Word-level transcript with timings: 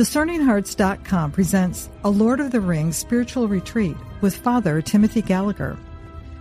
DiscerningHearts.com 0.00 1.30
presents 1.30 1.90
a 2.04 2.08
Lord 2.08 2.40
of 2.40 2.52
the 2.52 2.60
Rings 2.62 2.96
spiritual 2.96 3.48
retreat 3.48 3.98
with 4.22 4.34
Father 4.34 4.80
Timothy 4.80 5.20
Gallagher. 5.20 5.76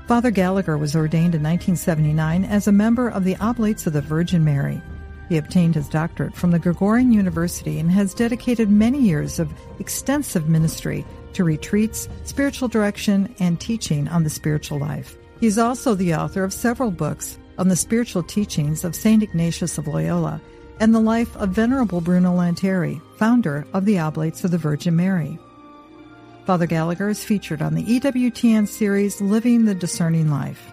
Father 0.07 0.31
Gallagher 0.31 0.77
was 0.77 0.95
ordained 0.95 1.35
in 1.35 1.43
1979 1.43 2.45
as 2.45 2.69
a 2.69 2.71
member 2.71 3.09
of 3.09 3.25
the 3.25 3.35
Oblates 3.41 3.85
of 3.85 3.91
the 3.91 3.99
Virgin 3.99 4.45
Mary. 4.45 4.81
He 5.27 5.35
obtained 5.35 5.75
his 5.75 5.89
doctorate 5.89 6.37
from 6.37 6.51
the 6.51 6.57
Gregorian 6.57 7.11
University 7.11 7.79
and 7.79 7.91
has 7.91 8.13
dedicated 8.13 8.69
many 8.69 9.01
years 9.01 9.39
of 9.39 9.53
extensive 9.77 10.47
ministry 10.47 11.05
to 11.33 11.43
retreats, 11.43 12.07
spiritual 12.23 12.69
direction, 12.69 13.35
and 13.39 13.59
teaching 13.59 14.07
on 14.07 14.23
the 14.23 14.29
spiritual 14.29 14.79
life. 14.79 15.17
He 15.41 15.47
is 15.47 15.57
also 15.57 15.95
the 15.95 16.15
author 16.15 16.45
of 16.45 16.53
several 16.53 16.91
books 16.91 17.37
on 17.57 17.67
the 17.67 17.75
spiritual 17.75 18.23
teachings 18.23 18.85
of 18.85 18.95
St. 18.95 19.21
Ignatius 19.21 19.77
of 19.77 19.85
Loyola 19.89 20.39
and 20.79 20.93
the 20.93 20.99
life 20.99 21.35
of 21.37 21.49
Venerable 21.49 22.01
Bruno 22.01 22.35
Lanteri, 22.35 23.01
founder 23.17 23.65
of 23.73 23.85
the 23.85 23.99
Oblates 23.99 24.43
of 24.43 24.51
the 24.51 24.57
Virgin 24.57 24.95
Mary. 24.95 25.37
Father 26.45 26.65
Gallagher 26.65 27.09
is 27.09 27.23
featured 27.23 27.61
on 27.61 27.75
the 27.75 27.83
EWTN 27.83 28.67
series 28.67 29.21
Living 29.21 29.65
the 29.65 29.75
Discerning 29.75 30.31
Life. 30.31 30.71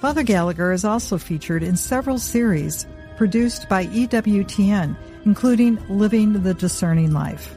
Father 0.00 0.22
Gallagher 0.22 0.72
is 0.72 0.84
also 0.84 1.18
featured 1.18 1.62
in 1.62 1.76
several 1.76 2.18
series 2.18 2.86
produced 3.16 3.68
by 3.68 3.86
EWTN, 3.86 4.96
including 5.24 5.76
Living 5.88 6.42
the 6.42 6.54
Discerning 6.54 7.12
Life. 7.12 7.56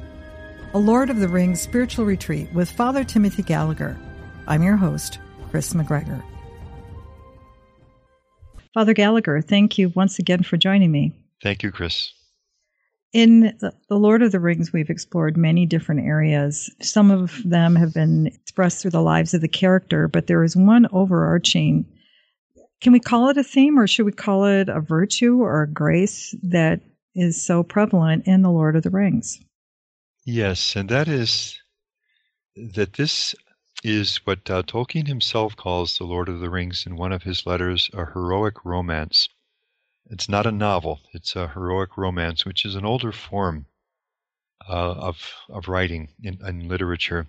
A 0.73 0.79
Lord 0.79 1.09
of 1.09 1.19
the 1.19 1.27
Rings 1.27 1.61
spiritual 1.61 2.05
retreat 2.05 2.51
with 2.53 2.71
Father 2.71 3.03
Timothy 3.03 3.43
Gallagher. 3.43 3.97
I'm 4.47 4.63
your 4.63 4.77
host, 4.77 5.19
Kris 5.51 5.73
McGregor. 5.73 6.23
Father 8.73 8.93
Gallagher, 8.93 9.41
thank 9.41 9.77
you 9.77 9.89
once 9.89 10.17
again 10.17 10.43
for 10.43 10.57
joining 10.57 10.91
me. 10.91 11.20
Thank 11.41 11.63
you, 11.63 11.71
Kris. 11.71 12.13
In 13.13 13.57
The 13.59 13.97
Lord 13.97 14.21
of 14.21 14.31
the 14.31 14.39
Rings, 14.39 14.71
we've 14.71 14.89
explored 14.89 15.35
many 15.35 15.65
different 15.65 16.01
areas. 16.01 16.73
Some 16.81 17.11
of 17.11 17.41
them 17.43 17.75
have 17.75 17.93
been 17.93 18.27
expressed 18.27 18.81
through 18.81 18.91
the 18.91 19.01
lives 19.01 19.33
of 19.33 19.41
the 19.41 19.49
character, 19.49 20.07
but 20.07 20.27
there 20.27 20.43
is 20.43 20.55
one 20.55 20.87
overarching. 20.93 21.85
Can 22.79 22.93
we 22.93 23.01
call 23.01 23.27
it 23.27 23.37
a 23.37 23.43
theme, 23.43 23.77
or 23.77 23.85
should 23.85 24.05
we 24.05 24.13
call 24.13 24.45
it 24.45 24.69
a 24.69 24.79
virtue 24.79 25.41
or 25.41 25.63
a 25.63 25.69
grace 25.69 26.33
that 26.41 26.79
is 27.13 27.43
so 27.43 27.63
prevalent 27.63 28.25
in 28.27 28.43
The 28.43 28.51
Lord 28.51 28.77
of 28.77 28.83
the 28.83 28.89
Rings? 28.89 29.43
Yes, 30.23 30.75
and 30.77 30.87
that 30.87 31.09
is 31.09 31.59
that 32.55 32.93
this 32.93 33.35
is 33.83 34.17
what 34.25 34.49
uh, 34.49 34.63
Tolkien 34.63 35.07
himself 35.07 35.57
calls 35.57 35.97
The 35.97 36.05
Lord 36.05 36.29
of 36.29 36.39
the 36.39 36.49
Rings 36.49 36.85
in 36.85 36.95
one 36.95 37.11
of 37.11 37.23
his 37.23 37.45
letters 37.45 37.89
a 37.93 38.05
heroic 38.05 38.63
romance. 38.63 39.27
It's 40.13 40.27
not 40.27 40.45
a 40.45 40.51
novel, 40.51 40.99
it's 41.13 41.37
a 41.37 41.47
heroic 41.47 41.95
romance, 41.95 42.43
which 42.45 42.65
is 42.65 42.75
an 42.75 42.83
older 42.83 43.13
form 43.13 43.67
uh, 44.67 44.91
of, 44.91 45.33
of 45.47 45.69
writing 45.69 46.13
in, 46.21 46.45
in 46.45 46.67
literature. 46.67 47.27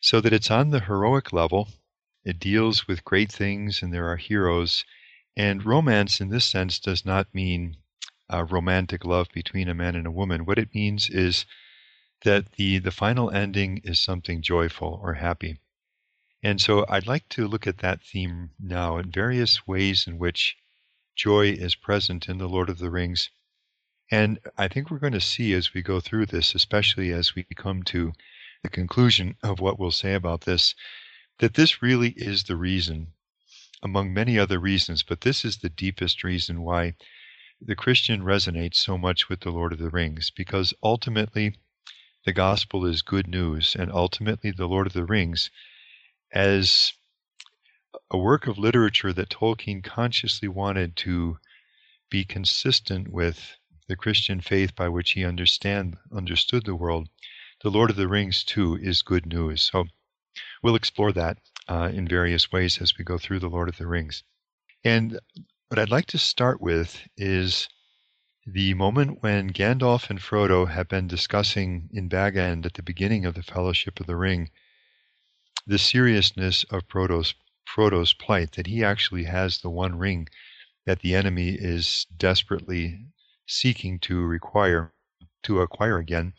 So 0.00 0.22
that 0.22 0.32
it's 0.32 0.50
on 0.50 0.70
the 0.70 0.80
heroic 0.80 1.34
level, 1.34 1.68
it 2.24 2.38
deals 2.38 2.88
with 2.88 3.04
great 3.04 3.30
things 3.30 3.82
and 3.82 3.92
there 3.92 4.08
are 4.08 4.16
heroes. 4.16 4.86
And 5.36 5.66
romance, 5.66 6.18
in 6.18 6.30
this 6.30 6.46
sense, 6.46 6.78
does 6.78 7.04
not 7.04 7.34
mean 7.34 7.76
uh, 8.32 8.44
romantic 8.44 9.04
love 9.04 9.28
between 9.34 9.68
a 9.68 9.74
man 9.74 9.94
and 9.94 10.06
a 10.06 10.10
woman. 10.10 10.46
What 10.46 10.58
it 10.58 10.74
means 10.74 11.10
is 11.10 11.44
that 12.24 12.52
the, 12.52 12.78
the 12.78 12.90
final 12.90 13.30
ending 13.30 13.82
is 13.84 14.00
something 14.00 14.40
joyful 14.40 14.98
or 15.02 15.12
happy. 15.12 15.58
And 16.42 16.62
so 16.62 16.86
I'd 16.88 17.06
like 17.06 17.28
to 17.30 17.46
look 17.46 17.66
at 17.66 17.78
that 17.78 18.02
theme 18.02 18.52
now 18.58 18.96
in 18.96 19.10
various 19.10 19.66
ways 19.66 20.06
in 20.06 20.16
which 20.16 20.56
joy 21.16 21.48
is 21.48 21.74
present 21.74 22.28
in 22.28 22.38
the 22.38 22.48
Lord 22.48 22.68
of 22.68 22.78
the 22.78 22.90
Rings. 22.90 23.30
And 24.10 24.38
I 24.56 24.68
think 24.68 24.90
we're 24.90 24.98
going 24.98 25.14
to 25.14 25.20
see 25.20 25.54
as 25.54 25.74
we 25.74 25.82
go 25.82 25.98
through 25.98 26.26
this, 26.26 26.54
especially 26.54 27.10
as 27.10 27.34
we 27.34 27.44
come 27.56 27.82
to 27.84 28.12
the 28.62 28.68
conclusion 28.68 29.36
of 29.42 29.58
what 29.58 29.78
we'll 29.78 29.90
say 29.90 30.14
about 30.14 30.42
this, 30.42 30.74
that 31.38 31.54
this 31.54 31.82
really 31.82 32.10
is 32.10 32.44
the 32.44 32.56
reason, 32.56 33.08
among 33.82 34.12
many 34.12 34.38
other 34.38 34.58
reasons, 34.58 35.02
but 35.02 35.22
this 35.22 35.44
is 35.44 35.58
the 35.58 35.68
deepest 35.68 36.22
reason 36.22 36.62
why 36.62 36.94
the 37.60 37.74
Christian 37.74 38.20
resonates 38.20 38.76
so 38.76 38.98
much 38.98 39.28
with 39.28 39.40
the 39.40 39.50
Lord 39.50 39.72
of 39.72 39.78
the 39.78 39.90
Rings, 39.90 40.30
because 40.30 40.74
ultimately 40.82 41.56
the 42.24 42.32
gospel 42.32 42.84
is 42.84 43.02
good 43.02 43.26
news, 43.26 43.74
and 43.78 43.90
ultimately 43.90 44.50
the 44.50 44.66
Lord 44.66 44.86
of 44.86 44.92
the 44.92 45.04
Rings, 45.04 45.50
as 46.32 46.92
a 48.10 48.18
work 48.18 48.46
of 48.46 48.58
literature 48.58 49.12
that 49.12 49.30
Tolkien 49.30 49.82
consciously 49.82 50.48
wanted 50.48 50.96
to 50.96 51.38
be 52.10 52.24
consistent 52.24 53.08
with 53.08 53.56
the 53.88 53.96
Christian 53.96 54.40
faith 54.40 54.74
by 54.74 54.88
which 54.88 55.12
he 55.12 55.24
understand 55.24 55.96
understood 56.12 56.64
the 56.64 56.74
world. 56.74 57.08
The 57.62 57.70
Lord 57.70 57.90
of 57.90 57.96
the 57.96 58.08
Rings 58.08 58.44
too 58.44 58.76
is 58.76 59.02
good 59.02 59.26
news. 59.26 59.62
So 59.62 59.86
we'll 60.62 60.74
explore 60.74 61.12
that 61.12 61.38
uh, 61.68 61.90
in 61.92 62.06
various 62.06 62.52
ways 62.52 62.80
as 62.80 62.96
we 62.96 63.04
go 63.04 63.18
through 63.18 63.40
the 63.40 63.48
Lord 63.48 63.68
of 63.68 63.76
the 63.76 63.86
Rings. 63.86 64.22
And 64.84 65.18
what 65.68 65.78
I'd 65.78 65.90
like 65.90 66.06
to 66.06 66.18
start 66.18 66.60
with 66.60 67.00
is 67.16 67.68
the 68.46 68.74
moment 68.74 69.22
when 69.22 69.52
Gandalf 69.52 70.10
and 70.10 70.20
Frodo 70.20 70.68
have 70.68 70.88
been 70.88 71.08
discussing 71.08 71.88
in 71.92 72.08
Bag 72.08 72.36
End 72.36 72.66
at 72.66 72.74
the 72.74 72.82
beginning 72.82 73.24
of 73.24 73.34
the 73.34 73.42
Fellowship 73.42 73.98
of 74.00 74.06
the 74.06 74.16
Ring 74.16 74.50
the 75.66 75.78
seriousness 75.78 76.64
of 76.70 76.86
Frodo's 76.86 77.34
Frodo's 77.66 78.12
plight, 78.12 78.52
that 78.52 78.66
he 78.66 78.84
actually 78.84 79.24
has 79.24 79.58
the 79.58 79.70
one 79.70 79.98
ring 79.98 80.28
that 80.86 81.00
the 81.00 81.14
enemy 81.14 81.50
is 81.50 82.06
desperately 82.16 83.06
seeking 83.46 83.98
to 84.00 84.20
require 84.20 84.92
to 85.42 85.60
acquire 85.60 85.98
again. 85.98 86.32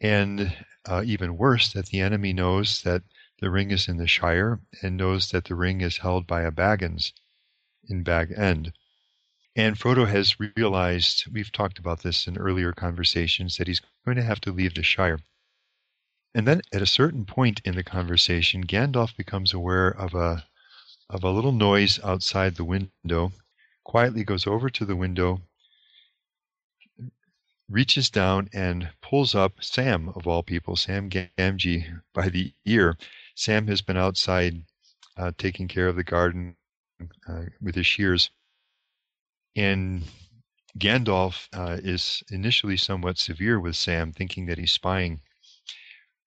And 0.00 0.56
uh, 0.86 1.02
even 1.04 1.36
worse, 1.36 1.72
that 1.72 1.86
the 1.86 2.00
enemy 2.00 2.32
knows 2.32 2.82
that 2.82 3.02
the 3.40 3.50
ring 3.50 3.70
is 3.70 3.88
in 3.88 3.96
the 3.96 4.06
Shire 4.06 4.60
and 4.82 4.96
knows 4.96 5.30
that 5.30 5.44
the 5.44 5.54
ring 5.54 5.80
is 5.80 5.98
held 5.98 6.26
by 6.26 6.42
a 6.42 6.50
Baggins 6.50 7.12
in 7.88 8.02
Bag 8.02 8.32
End. 8.36 8.72
And 9.56 9.76
Frodo 9.76 10.06
has 10.06 10.38
realized, 10.38 11.24
we've 11.32 11.52
talked 11.52 11.78
about 11.78 12.02
this 12.02 12.26
in 12.26 12.36
earlier 12.36 12.72
conversations, 12.72 13.56
that 13.56 13.66
he's 13.66 13.80
going 14.04 14.16
to 14.16 14.22
have 14.22 14.40
to 14.42 14.52
leave 14.52 14.74
the 14.74 14.82
Shire. 14.82 15.18
And 16.34 16.46
then 16.46 16.60
at 16.72 16.82
a 16.82 16.86
certain 16.86 17.24
point 17.24 17.60
in 17.64 17.74
the 17.74 17.82
conversation, 17.82 18.64
Gandalf 18.66 19.16
becomes 19.16 19.52
aware 19.52 19.88
of 19.88 20.14
a 20.14 20.46
of 21.10 21.24
a 21.24 21.30
little 21.30 21.52
noise 21.52 21.98
outside 22.04 22.54
the 22.54 22.64
window, 22.64 23.32
quietly 23.82 24.24
goes 24.24 24.46
over 24.46 24.68
to 24.68 24.84
the 24.84 24.96
window, 24.96 25.40
reaches 27.68 28.10
down 28.10 28.48
and 28.52 28.90
pulls 29.00 29.34
up 29.34 29.62
Sam, 29.62 30.10
of 30.10 30.26
all 30.26 30.42
people, 30.42 30.76
Sam 30.76 31.08
Gamgee, 31.08 32.00
by 32.12 32.28
the 32.28 32.52
ear. 32.66 32.98
Sam 33.34 33.66
has 33.68 33.80
been 33.80 33.96
outside 33.96 34.64
uh, 35.16 35.32
taking 35.38 35.66
care 35.66 35.88
of 35.88 35.96
the 35.96 36.04
garden 36.04 36.56
uh, 37.26 37.44
with 37.60 37.74
his 37.74 37.86
shears. 37.86 38.30
And 39.56 40.02
Gandalf 40.78 41.48
uh, 41.52 41.78
is 41.82 42.22
initially 42.30 42.76
somewhat 42.76 43.18
severe 43.18 43.58
with 43.58 43.76
Sam, 43.76 44.12
thinking 44.12 44.46
that 44.46 44.58
he's 44.58 44.72
spying 44.72 45.20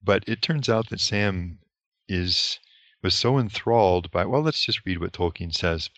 but 0.04 0.24
it 0.28 0.42
turns 0.42 0.68
out 0.68 0.90
that 0.90 1.00
Sam 1.00 1.60
is 2.08 2.60
was 3.04 3.14
so 3.14 3.38
enthralled 3.38 4.10
by 4.12 4.26
well, 4.26 4.42
let's 4.42 4.66
just 4.66 4.86
read 4.86 5.00
what 5.00 5.14
Tolkien 5.14 5.54
says. 5.54 5.90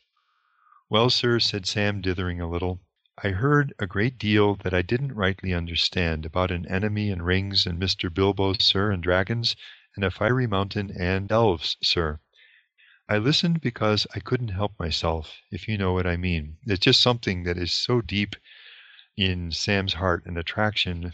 Well, 0.90 1.10
sir, 1.10 1.40
said 1.40 1.66
Sam, 1.66 2.02
dithering 2.02 2.42
a 2.42 2.50
little, 2.50 2.82
I 3.24 3.30
heard 3.30 3.74
a 3.80 3.88
great 3.88 4.18
deal 4.18 4.56
that 4.56 4.74
I 4.74 4.82
didn't 4.82 5.14
rightly 5.14 5.54
understand 5.54 6.26
about 6.26 6.52
an 6.52 6.66
enemy 6.68 7.12
and 7.12 7.26
rings 7.26 7.66
and 7.66 7.80
Mr. 7.80 8.14
Bilbo, 8.14 8.54
sir, 8.54 8.92
and 8.92 9.02
dragons, 9.02 9.56
and 9.96 10.04
a 10.04 10.12
fiery 10.12 10.48
mountain 10.48 10.92
and 11.00 11.32
elves, 11.32 11.78
sir. 11.82 12.20
I 13.08 13.20
listened 13.20 13.62
because 13.62 14.08
I 14.16 14.20
couldn't 14.20 14.50
help 14.50 14.80
myself, 14.80 15.42
if 15.52 15.68
you 15.68 15.78
know 15.78 15.94
what 15.94 16.08
I 16.08 16.18
mean. 16.18 16.58
It's 16.66 16.84
just 16.84 17.02
something 17.02 17.44
that 17.44 17.58
is 17.58 17.72
so 17.72 18.02
deep 18.02 18.36
in 19.16 19.52
Sam's 19.52 19.94
heart, 19.94 20.26
an 20.26 20.38
attraction 20.38 21.14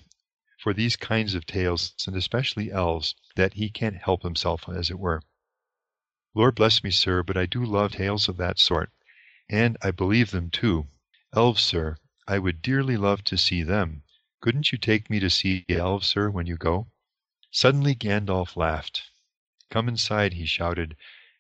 for 0.60 0.74
these 0.74 0.98
kinds 0.98 1.36
of 1.36 1.46
tales, 1.46 1.94
and 2.06 2.18
especially 2.18 2.70
elves, 2.70 3.16
that 3.36 3.54
he 3.54 3.70
can't 3.70 3.96
help 3.96 4.24
himself, 4.24 4.68
as 4.68 4.90
it 4.90 5.00
were. 5.00 5.22
Lord 6.36 6.56
bless 6.56 6.84
me, 6.84 6.92
sir, 6.92 7.24
but 7.24 7.38
I 7.38 7.46
do 7.46 7.64
love 7.64 7.94
tales 7.94 8.28
of 8.28 8.36
that 8.38 8.60
sort, 8.60 8.92
and 9.50 9.78
I 9.82 9.92
believe 9.92 10.32
them 10.32 10.50
too. 10.50 10.88
Elves, 11.34 11.64
sir, 11.64 11.96
I 12.28 12.40
would 12.40 12.62
dearly 12.62 12.98
love 12.98 13.24
to 13.24 13.38
see 13.38 13.64
them. 13.64 14.04
Couldn't 14.42 14.74
you 14.74 14.78
take 14.78 15.10
me 15.10 15.22
to 15.22 15.30
see 15.30 15.66
elves, 15.70 16.08
sir, 16.08 16.30
when 16.30 16.46
you 16.46 16.58
go? 16.58 16.92
Suddenly 17.52 17.96
Gandalf 17.96 18.58
laughed. 18.58 19.10
Come 19.70 19.88
inside, 19.88 20.34
he 20.34 20.46
shouted, 20.46 20.98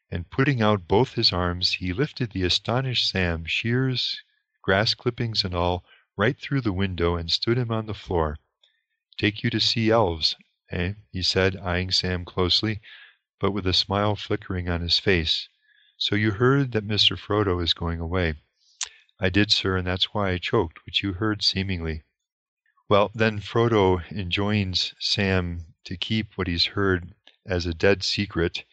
and 0.09 0.29
putting 0.29 0.61
out 0.61 0.87
both 0.87 1.15
his 1.15 1.33
arms, 1.33 1.73
he 1.73 1.91
lifted 1.91 2.31
the 2.31 2.43
astonished 2.43 3.09
Sam, 3.09 3.43
shears, 3.43 4.21
grass 4.61 4.93
clippings, 4.93 5.43
and 5.43 5.53
all, 5.53 5.83
right 6.15 6.39
through 6.39 6.61
the 6.61 6.73
window 6.73 7.15
and 7.15 7.29
stood 7.29 7.57
him 7.57 7.69
on 7.69 7.85
the 7.85 7.93
floor. 7.93 8.37
Take 9.19 9.43
you 9.43 9.49
to 9.49 9.59
see 9.59 9.89
elves, 9.89 10.37
eh? 10.71 10.93
he 11.11 11.21
said, 11.23 11.57
eyeing 11.57 11.91
Sam 11.91 12.23
closely, 12.23 12.79
but 13.37 13.51
with 13.51 13.67
a 13.67 13.73
smile 13.73 14.15
flickering 14.15 14.69
on 14.69 14.79
his 14.79 14.97
face. 14.97 15.49
So 15.97 16.15
you 16.15 16.31
heard 16.31 16.71
that 16.71 16.87
Mr. 16.87 17.19
Frodo 17.19 17.61
is 17.61 17.73
going 17.73 17.99
away. 17.99 18.35
I 19.19 19.27
did, 19.27 19.51
sir, 19.51 19.75
and 19.75 19.85
that's 19.85 20.13
why 20.13 20.29
I 20.29 20.37
choked, 20.37 20.85
which 20.85 21.03
you 21.03 21.11
heard 21.11 21.43
seemingly. 21.43 22.03
Well, 22.87 23.11
then 23.13 23.41
Frodo 23.41 24.09
enjoins 24.09 24.93
Sam 25.01 25.75
to 25.83 25.97
keep 25.97 26.37
what 26.37 26.47
he's 26.47 26.67
heard 26.67 27.13
as 27.45 27.65
a 27.65 27.73
dead 27.73 28.03
secret 28.03 28.63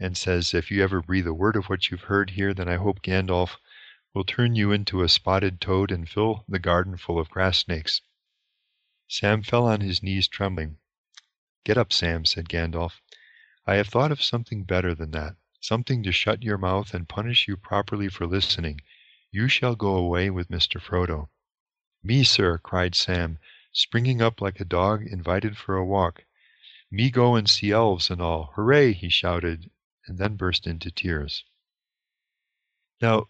and 0.00 0.18
says, 0.18 0.54
If 0.54 0.72
you 0.72 0.82
ever 0.82 1.02
breathe 1.02 1.28
a 1.28 1.32
word 1.32 1.54
of 1.54 1.66
what 1.66 1.92
you've 1.92 2.10
heard 2.10 2.30
here, 2.30 2.52
then 2.52 2.68
I 2.68 2.78
hope 2.78 3.00
Gandalf 3.00 3.58
will 4.12 4.24
turn 4.24 4.56
you 4.56 4.72
into 4.72 5.02
a 5.02 5.08
spotted 5.08 5.60
toad 5.60 5.92
and 5.92 6.08
fill 6.08 6.44
the 6.48 6.58
garden 6.58 6.96
full 6.96 7.20
of 7.20 7.30
grass 7.30 7.58
snakes. 7.58 8.00
Sam 9.06 9.42
fell 9.42 9.66
on 9.66 9.80
his 9.80 10.02
knees 10.02 10.26
trembling. 10.26 10.78
Get 11.62 11.76
up, 11.76 11.92
Sam, 11.92 12.24
said 12.24 12.48
Gandalf. 12.48 13.00
I 13.66 13.76
have 13.76 13.88
thought 13.88 14.10
of 14.10 14.22
something 14.22 14.64
better 14.64 14.94
than 14.94 15.10
that, 15.12 15.36
something 15.60 16.02
to 16.02 16.10
shut 16.10 16.42
your 16.42 16.58
mouth 16.58 16.92
and 16.94 17.08
punish 17.08 17.46
you 17.46 17.56
properly 17.56 18.08
for 18.08 18.26
listening. 18.26 18.80
You 19.30 19.46
shall 19.46 19.76
go 19.76 19.94
away 19.94 20.30
with 20.30 20.48
Mr. 20.48 20.80
Frodo. 20.80 21.28
Me, 22.02 22.24
sir, 22.24 22.58
cried 22.58 22.94
Sam, 22.94 23.38
springing 23.72 24.20
up 24.20 24.40
like 24.40 24.58
a 24.58 24.64
dog 24.64 25.06
invited 25.06 25.58
for 25.58 25.76
a 25.76 25.84
walk. 25.84 26.24
Me 26.90 27.10
go 27.10 27.36
and 27.36 27.48
see 27.48 27.70
elves 27.70 28.10
and 28.10 28.20
all. 28.20 28.52
Hooray! 28.56 28.94
he 28.94 29.10
shouted, 29.10 29.70
and 30.06 30.18
then 30.18 30.36
burst 30.36 30.66
into 30.66 30.90
tears. 30.90 31.44
Now, 33.00 33.28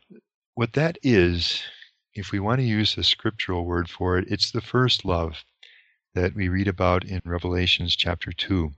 what 0.54 0.72
that 0.74 0.98
is, 1.02 1.62
if 2.14 2.30
we 2.30 2.40
want 2.40 2.60
to 2.60 2.64
use 2.64 2.96
a 2.96 3.02
scriptural 3.02 3.64
word 3.64 3.90
for 3.90 4.16
it, 4.16 4.30
it's 4.30 4.50
the 4.50 4.60
first 4.60 5.04
love 5.04 5.44
that 6.14 6.34
we 6.34 6.48
read 6.48 6.68
about 6.68 7.04
in 7.04 7.20
Revelations 7.24 7.96
chapter 7.96 8.32
2 8.32 8.72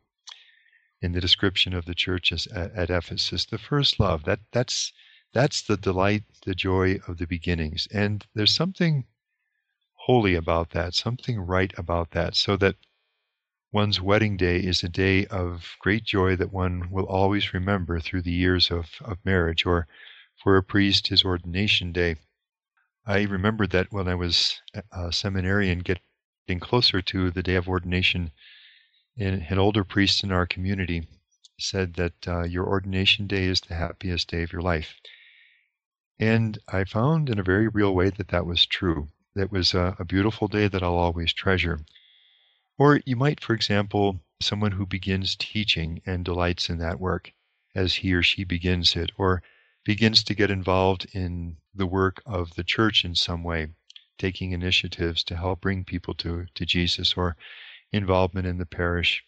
in 1.02 1.12
the 1.12 1.20
description 1.20 1.74
of 1.74 1.84
the 1.84 1.94
churches 1.94 2.46
at, 2.48 2.90
Ephesus. 2.90 3.44
The 3.44 3.58
first 3.58 4.00
love, 4.00 4.24
that, 4.24 4.40
that's, 4.52 4.92
that's 5.32 5.62
the 5.62 5.76
delight, 5.76 6.24
the 6.44 6.54
joy 6.54 6.98
of 7.06 7.18
the 7.18 7.26
beginnings. 7.26 7.86
And 7.92 8.26
there's 8.34 8.54
something 8.54 9.04
holy 9.94 10.34
about 10.34 10.70
that, 10.70 10.94
something 10.94 11.38
right 11.40 11.72
about 11.76 12.12
that, 12.12 12.36
so 12.36 12.56
that 12.56 12.76
one's 13.72 14.00
wedding 14.00 14.36
day 14.36 14.58
is 14.58 14.82
a 14.82 14.88
day 14.88 15.26
of 15.26 15.76
great 15.80 16.04
joy 16.04 16.36
that 16.36 16.52
one 16.52 16.88
will 16.90 17.06
always 17.06 17.52
remember 17.52 18.00
through 18.00 18.22
the 18.22 18.32
years 18.32 18.70
of, 18.70 18.86
of 19.04 19.18
marriage, 19.24 19.66
or 19.66 19.86
for 20.42 20.56
a 20.56 20.62
priest, 20.62 21.08
his 21.08 21.24
ordination 21.24 21.92
day. 21.92 22.16
I 23.04 23.22
remembered 23.22 23.70
that 23.70 23.92
when 23.92 24.08
I 24.08 24.14
was 24.14 24.60
a 24.92 25.12
seminarian, 25.12 25.80
get, 25.80 26.00
getting 26.46 26.60
closer 26.60 27.02
to 27.02 27.30
the 27.32 27.42
day 27.42 27.56
of 27.56 27.68
ordination, 27.68 28.30
an 29.18 29.58
older 29.58 29.82
priest 29.82 30.22
in 30.22 30.30
our 30.30 30.46
community 30.46 31.08
said 31.58 31.94
that 31.94 32.28
uh, 32.28 32.44
your 32.44 32.66
ordination 32.66 33.26
day 33.26 33.44
is 33.46 33.60
the 33.62 33.74
happiest 33.74 34.30
day 34.30 34.42
of 34.42 34.52
your 34.52 34.62
life. 34.62 34.94
And 36.20 36.58
I 36.68 36.84
found 36.84 37.28
in 37.30 37.38
a 37.38 37.42
very 37.42 37.66
real 37.66 37.94
way 37.94 38.10
that 38.10 38.28
that 38.28 38.46
was 38.46 38.64
true. 38.64 39.08
That 39.34 39.50
was 39.50 39.74
a, 39.74 39.96
a 39.98 40.04
beautiful 40.04 40.48
day 40.48 40.68
that 40.68 40.82
I'll 40.82 40.94
always 40.94 41.32
treasure. 41.32 41.80
Or 42.78 43.00
you 43.04 43.16
might, 43.16 43.40
for 43.40 43.54
example, 43.54 44.20
someone 44.40 44.72
who 44.72 44.86
begins 44.86 45.34
teaching 45.34 46.00
and 46.06 46.24
delights 46.24 46.70
in 46.70 46.78
that 46.78 47.00
work 47.00 47.32
as 47.74 47.94
he 47.96 48.12
or 48.14 48.22
she 48.22 48.44
begins 48.44 48.94
it, 48.96 49.10
or 49.18 49.42
begins 49.84 50.22
to 50.24 50.34
get 50.34 50.50
involved 50.50 51.06
in 51.12 51.56
the 51.74 51.86
work 51.86 52.22
of 52.24 52.54
the 52.54 52.64
church 52.64 53.04
in 53.04 53.14
some 53.14 53.42
way, 53.42 53.68
taking 54.18 54.52
initiatives 54.52 55.22
to 55.24 55.36
help 55.36 55.60
bring 55.60 55.84
people 55.84 56.14
to, 56.14 56.46
to 56.54 56.66
Jesus 56.66 57.14
or 57.14 57.36
involvement 57.92 58.46
in 58.46 58.58
the 58.58 58.66
parish. 58.66 59.24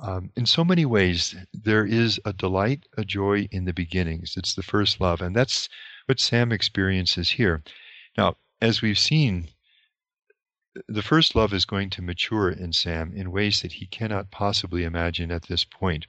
Um, 0.00 0.30
in 0.36 0.46
so 0.46 0.64
many 0.64 0.86
ways, 0.86 1.34
there 1.52 1.84
is 1.84 2.20
a 2.24 2.32
delight, 2.32 2.86
a 2.96 3.04
joy 3.04 3.48
in 3.50 3.64
the 3.64 3.72
beginnings. 3.72 4.34
It's 4.36 4.54
the 4.54 4.62
first 4.62 5.00
love, 5.00 5.20
and 5.20 5.34
that's 5.34 5.68
what 6.06 6.20
Sam 6.20 6.52
experiences 6.52 7.30
here. 7.30 7.62
Now, 8.16 8.36
as 8.60 8.82
we've 8.82 8.98
seen, 8.98 9.48
the 10.88 11.02
first 11.02 11.34
love 11.34 11.52
is 11.52 11.64
going 11.64 11.90
to 11.90 12.02
mature 12.02 12.50
in 12.50 12.72
Sam 12.72 13.12
in 13.14 13.32
ways 13.32 13.62
that 13.62 13.72
he 13.72 13.86
cannot 13.86 14.30
possibly 14.30 14.84
imagine 14.84 15.32
at 15.32 15.48
this 15.48 15.64
point, 15.64 16.06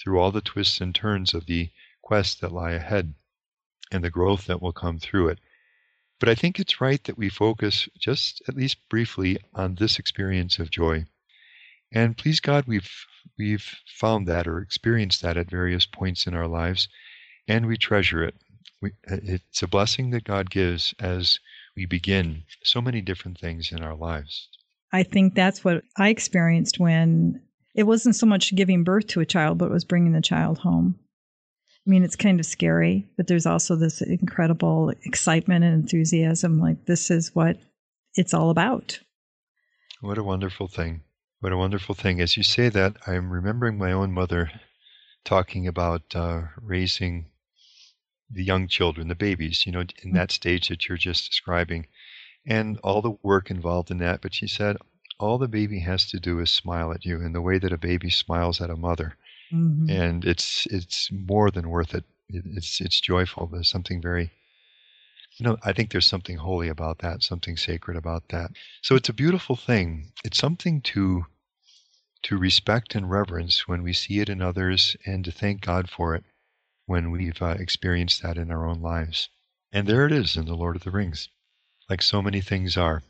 through 0.00 0.18
all 0.18 0.32
the 0.32 0.40
twists 0.40 0.80
and 0.80 0.94
turns 0.94 1.34
of 1.34 1.46
the 1.46 1.70
quest 2.02 2.40
that 2.40 2.52
lie 2.52 2.72
ahead 2.72 3.14
and 3.92 4.02
the 4.02 4.10
growth 4.10 4.46
that 4.46 4.60
will 4.60 4.72
come 4.72 4.98
through 4.98 5.28
it. 5.28 5.38
But 6.20 6.28
I 6.28 6.34
think 6.34 6.60
it's 6.60 6.80
right 6.80 7.02
that 7.04 7.18
we 7.18 7.30
focus 7.30 7.88
just 7.98 8.42
at 8.46 8.54
least 8.54 8.76
briefly 8.90 9.38
on 9.54 9.74
this 9.74 9.98
experience 9.98 10.58
of 10.58 10.70
joy. 10.70 11.06
And 11.92 12.16
please 12.16 12.40
God, 12.40 12.66
we've 12.66 12.90
we've 13.38 13.74
found 13.86 14.28
that 14.28 14.46
or 14.46 14.60
experienced 14.60 15.22
that 15.22 15.36
at 15.36 15.50
various 15.50 15.86
points 15.86 16.26
in 16.26 16.34
our 16.34 16.46
lives, 16.46 16.88
and 17.48 17.66
we 17.66 17.76
treasure 17.76 18.22
it. 18.22 18.34
We, 18.82 18.92
it's 19.04 19.62
a 19.62 19.68
blessing 19.68 20.10
that 20.10 20.24
God 20.24 20.50
gives 20.50 20.94
as 21.00 21.38
we 21.76 21.86
begin 21.86 22.44
so 22.62 22.80
many 22.80 23.00
different 23.00 23.38
things 23.38 23.72
in 23.72 23.82
our 23.82 23.96
lives. 23.96 24.48
I 24.92 25.02
think 25.02 25.34
that's 25.34 25.64
what 25.64 25.82
I 25.96 26.08
experienced 26.08 26.78
when 26.78 27.42
it 27.74 27.84
wasn't 27.84 28.16
so 28.16 28.26
much 28.26 28.54
giving 28.54 28.84
birth 28.84 29.06
to 29.08 29.20
a 29.20 29.26
child, 29.26 29.58
but 29.58 29.66
it 29.66 29.72
was 29.72 29.84
bringing 29.84 30.12
the 30.12 30.20
child 30.20 30.58
home. 30.58 30.98
I 31.86 31.90
mean, 31.90 32.04
it's 32.04 32.16
kind 32.16 32.38
of 32.38 32.46
scary, 32.46 33.08
but 33.16 33.26
there's 33.26 33.46
also 33.46 33.74
this 33.74 34.02
incredible 34.02 34.92
excitement 35.04 35.64
and 35.64 35.74
enthusiasm. 35.74 36.60
Like, 36.60 36.84
this 36.84 37.10
is 37.10 37.34
what 37.34 37.56
it's 38.14 38.34
all 38.34 38.50
about. 38.50 39.00
What 40.00 40.18
a 40.18 40.24
wonderful 40.24 40.68
thing. 40.68 41.02
What 41.40 41.52
a 41.52 41.56
wonderful 41.56 41.94
thing. 41.94 42.20
As 42.20 42.36
you 42.36 42.42
say 42.42 42.68
that, 42.68 42.96
I'm 43.06 43.30
remembering 43.30 43.78
my 43.78 43.92
own 43.92 44.12
mother 44.12 44.50
talking 45.24 45.66
about 45.66 46.02
uh, 46.14 46.42
raising 46.60 47.26
the 48.30 48.44
young 48.44 48.68
children, 48.68 49.08
the 49.08 49.14
babies, 49.14 49.64
you 49.66 49.72
know, 49.72 49.80
in 49.80 49.86
mm. 49.86 50.14
that 50.14 50.30
stage 50.30 50.68
that 50.68 50.86
you're 50.88 50.98
just 50.98 51.30
describing, 51.30 51.86
and 52.46 52.78
all 52.84 53.00
the 53.02 53.16
work 53.22 53.50
involved 53.50 53.90
in 53.90 53.98
that. 53.98 54.20
But 54.20 54.34
she 54.34 54.46
said, 54.46 54.76
all 55.18 55.38
the 55.38 55.48
baby 55.48 55.80
has 55.80 56.06
to 56.10 56.20
do 56.20 56.40
is 56.40 56.50
smile 56.50 56.92
at 56.92 57.04
you 57.04 57.20
in 57.20 57.32
the 57.32 57.42
way 57.42 57.58
that 57.58 57.72
a 57.72 57.78
baby 57.78 58.10
smiles 58.10 58.60
at 58.60 58.70
a 58.70 58.76
mother 58.76 59.16
mm-hmm. 59.52 59.90
and 59.90 60.24
it's 60.24 60.66
it's 60.66 61.10
more 61.12 61.50
than 61.50 61.68
worth 61.68 61.94
it. 61.94 62.04
it. 62.28 62.44
It's 62.46 62.80
it's 62.80 63.00
joyful. 63.00 63.46
There's 63.46 63.70
something 63.70 64.00
very 64.00 64.30
you 65.36 65.46
know, 65.46 65.56
I 65.64 65.72
think 65.72 65.90
there's 65.90 66.06
something 66.06 66.36
holy 66.36 66.68
about 66.68 66.98
that, 66.98 67.22
something 67.22 67.56
sacred 67.56 67.96
about 67.96 68.28
that. 68.28 68.50
So 68.82 68.94
it's 68.94 69.08
a 69.08 69.14
beautiful 69.14 69.56
thing. 69.56 70.12
It's 70.24 70.38
something 70.38 70.82
to 70.82 71.24
to 72.22 72.36
respect 72.36 72.94
and 72.94 73.10
reverence 73.10 73.66
when 73.66 73.82
we 73.82 73.94
see 73.94 74.20
it 74.20 74.28
in 74.28 74.42
others 74.42 74.94
and 75.06 75.24
to 75.24 75.32
thank 75.32 75.62
God 75.62 75.88
for 75.88 76.14
it 76.14 76.24
when 76.84 77.10
we've 77.10 77.40
uh, 77.40 77.56
experienced 77.58 78.22
that 78.22 78.36
in 78.36 78.50
our 78.50 78.66
own 78.66 78.82
lives. 78.82 79.30
And 79.72 79.86
there 79.86 80.04
it 80.04 80.12
is 80.12 80.36
in 80.36 80.44
The 80.44 80.54
Lord 80.54 80.76
of 80.76 80.84
the 80.84 80.90
Rings, 80.90 81.30
like 81.88 82.02
so 82.02 82.20
many 82.20 82.42
things 82.42 82.76
are. 82.76 83.02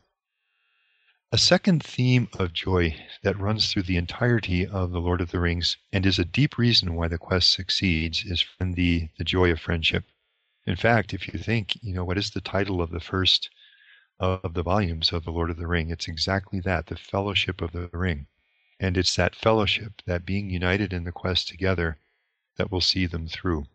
A 1.33 1.39
second 1.39 1.85
theme 1.85 2.29
of 2.41 2.53
joy 2.53 2.97
that 3.23 3.39
runs 3.39 3.73
through 3.73 3.85
the 3.85 3.97
entirety 3.97 4.67
of 4.67 4.91
The 4.91 5.01
Lord 5.01 5.21
of 5.21 5.31
the 5.31 5.39
Rings 5.39 5.77
and 5.93 6.05
is 6.05 6.19
a 6.19 6.25
deep 6.25 6.59
reason 6.59 6.97
why 6.97 7.07
the 7.07 7.19
quest 7.19 7.53
succeeds 7.53 8.25
is 8.25 8.41
from 8.41 8.73
the, 8.73 9.11
the 9.17 9.23
joy 9.23 9.53
of 9.53 9.61
friendship. 9.61 10.07
In 10.67 10.75
fact, 10.75 11.15
if 11.15 11.29
you 11.29 11.39
think, 11.39 11.81
you 11.85 11.95
know, 11.95 12.05
what 12.05 12.19
is 12.19 12.31
the 12.31 12.41
title 12.41 12.83
of 12.83 12.91
the 12.91 12.99
first 12.99 13.49
of 14.19 14.55
the 14.55 14.65
volumes 14.65 15.13
of 15.13 15.25
The 15.25 15.31
Lord 15.31 15.51
of 15.51 15.57
the 15.57 15.69
Ring? 15.69 15.91
It's 15.91 16.09
exactly 16.09 16.59
that, 16.63 16.87
the 16.87 16.97
fellowship 16.97 17.63
of 17.63 17.71
the 17.71 17.89
ring. 17.93 18.27
And 18.81 18.97
it's 18.97 19.15
that 19.15 19.37
fellowship, 19.37 20.03
that 20.07 20.27
being 20.27 20.51
united 20.51 20.93
in 20.93 21.05
the 21.05 21.13
quest 21.13 21.47
together, 21.47 21.99
that 22.57 22.73
will 22.73 22.81
see 22.81 23.07
them 23.07 23.29
through. 23.29 23.67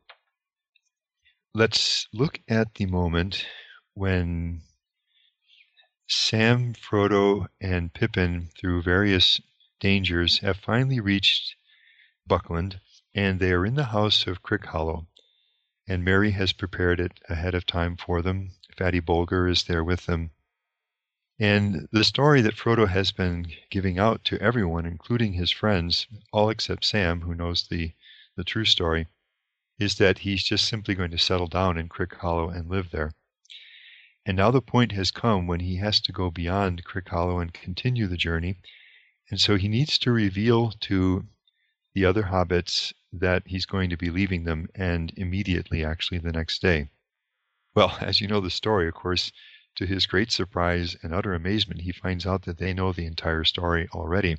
Let's 1.54 2.10
look 2.12 2.42
at 2.50 2.74
the 2.74 2.86
moment 2.86 3.46
when 3.94 4.64
Sam, 6.08 6.76
Frodo, 6.76 7.48
and 7.60 7.92
Pippin, 7.92 8.50
through 8.58 8.84
various 8.84 9.42
dangers, 9.80 10.38
have 10.40 10.58
finally 10.58 11.00
reached 11.00 11.56
Buckland, 12.28 12.80
and 13.16 13.40
they 13.40 13.52
are 13.52 13.66
in 13.66 13.74
the 13.74 13.86
house 13.86 14.28
of 14.28 14.44
Crickhollow. 14.44 15.08
And 15.88 16.04
Merry 16.04 16.32
has 16.32 16.54
prepared 16.54 17.00
it 17.00 17.20
ahead 17.28 17.56
of 17.56 17.66
time 17.66 17.98
for 17.98 18.22
them. 18.22 18.52
Fatty 18.78 19.02
Bolger 19.02 19.50
is 19.50 19.64
there 19.64 19.84
with 19.84 20.06
them. 20.06 20.30
And 21.40 21.88
the 21.92 22.04
story 22.04 22.42
that 22.42 22.56
Frodo 22.56 22.88
has 22.88 23.12
been 23.12 23.52
giving 23.72 23.98
out 23.98 24.24
to 24.26 24.40
everyone, 24.40 24.86
including 24.86 25.34
his 25.34 25.52
friends, 25.52 26.08
all 26.32 26.50
except 26.50 26.86
Sam, 26.86 27.22
who 27.22 27.34
knows 27.34 27.68
the, 27.68 27.94
the 28.36 28.44
true 28.44 28.66
story, 28.66 29.08
is 29.80 29.96
that 29.96 30.20
he's 30.20 30.44
just 30.44 30.66
simply 30.66 30.94
going 30.96 31.12
to 31.12 31.18
settle 31.18 31.48
down 31.48 31.78
in 31.78 31.90
Crickhollow 31.90 32.56
and 32.56 32.70
live 32.70 32.92
there. 32.92 33.12
And 34.28 34.38
now 34.38 34.50
the 34.50 34.62
point 34.62 34.92
has 34.94 35.12
come 35.12 35.46
when 35.46 35.60
he 35.60 35.76
has 35.76 36.02
to 36.02 36.12
go 36.12 36.32
beyond 36.32 36.84
Crickhollow 36.84 37.40
and 37.40 37.54
continue 37.54 38.08
the 38.08 38.18
journey. 38.18 38.58
And 39.30 39.40
so 39.40 39.56
he 39.56 39.68
needs 39.68 40.00
to 40.00 40.12
reveal 40.12 40.72
to 40.72 41.28
the 41.94 42.06
other 42.06 42.24
hobbits 42.24 42.92
that 43.14 43.44
he's 43.46 43.68
going 43.68 43.92
to 43.92 43.98
be 43.98 44.10
leaving 44.10 44.44
them, 44.44 44.68
and 44.74 45.14
immediately, 45.16 45.86
actually, 45.86 46.18
the 46.18 46.32
next 46.32 46.60
day. 46.60 46.90
Well, 47.76 47.96
as 48.02 48.20
you 48.20 48.28
know 48.28 48.42
the 48.42 48.50
story, 48.50 48.88
of 48.88 48.96
course, 48.96 49.32
to 49.76 49.86
his 49.86 50.08
great 50.08 50.32
surprise 50.32 50.96
and 51.04 51.14
utter 51.14 51.36
amazement, 51.36 51.82
he 51.82 51.92
finds 51.92 52.26
out 52.26 52.44
that 52.44 52.58
they 52.58 52.74
know 52.74 52.92
the 52.92 53.06
entire 53.06 53.44
story 53.44 53.88
already. 53.94 54.38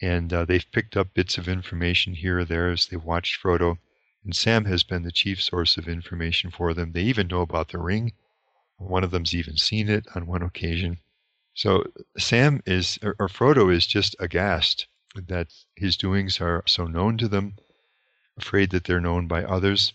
And 0.00 0.32
uh, 0.32 0.46
they've 0.46 0.72
picked 0.72 0.96
up 0.96 1.12
bits 1.12 1.36
of 1.36 1.46
information 1.46 2.14
here 2.14 2.38
or 2.38 2.44
there 2.46 2.70
as 2.70 2.86
they've 2.86 3.04
watched 3.04 3.42
Frodo. 3.42 3.76
And 4.24 4.34
Sam 4.34 4.64
has 4.64 4.82
been 4.82 5.02
the 5.02 5.12
chief 5.12 5.42
source 5.42 5.76
of 5.76 5.88
information 5.88 6.50
for 6.50 6.72
them. 6.72 6.92
They 6.92 7.02
even 7.02 7.26
know 7.26 7.42
about 7.42 7.68
the 7.68 7.78
ring 7.78 8.12
one 8.78 9.04
of 9.04 9.10
them's 9.10 9.34
even 9.34 9.56
seen 9.56 9.88
it 9.88 10.06
on 10.14 10.26
one 10.26 10.42
occasion. 10.42 10.98
So 11.54 11.84
Sam 12.16 12.62
is, 12.64 12.98
or, 13.02 13.28
Frodo 13.28 13.72
is 13.74 13.86
just 13.86 14.14
aghast 14.20 14.86
that 15.14 15.52
his 15.74 15.96
doings 15.96 16.40
are 16.40 16.62
so 16.66 16.86
known 16.86 17.18
to 17.18 17.28
them, 17.28 17.56
afraid 18.36 18.70
that 18.70 18.84
they're 18.84 19.00
known 19.00 19.26
by 19.26 19.42
others, 19.44 19.92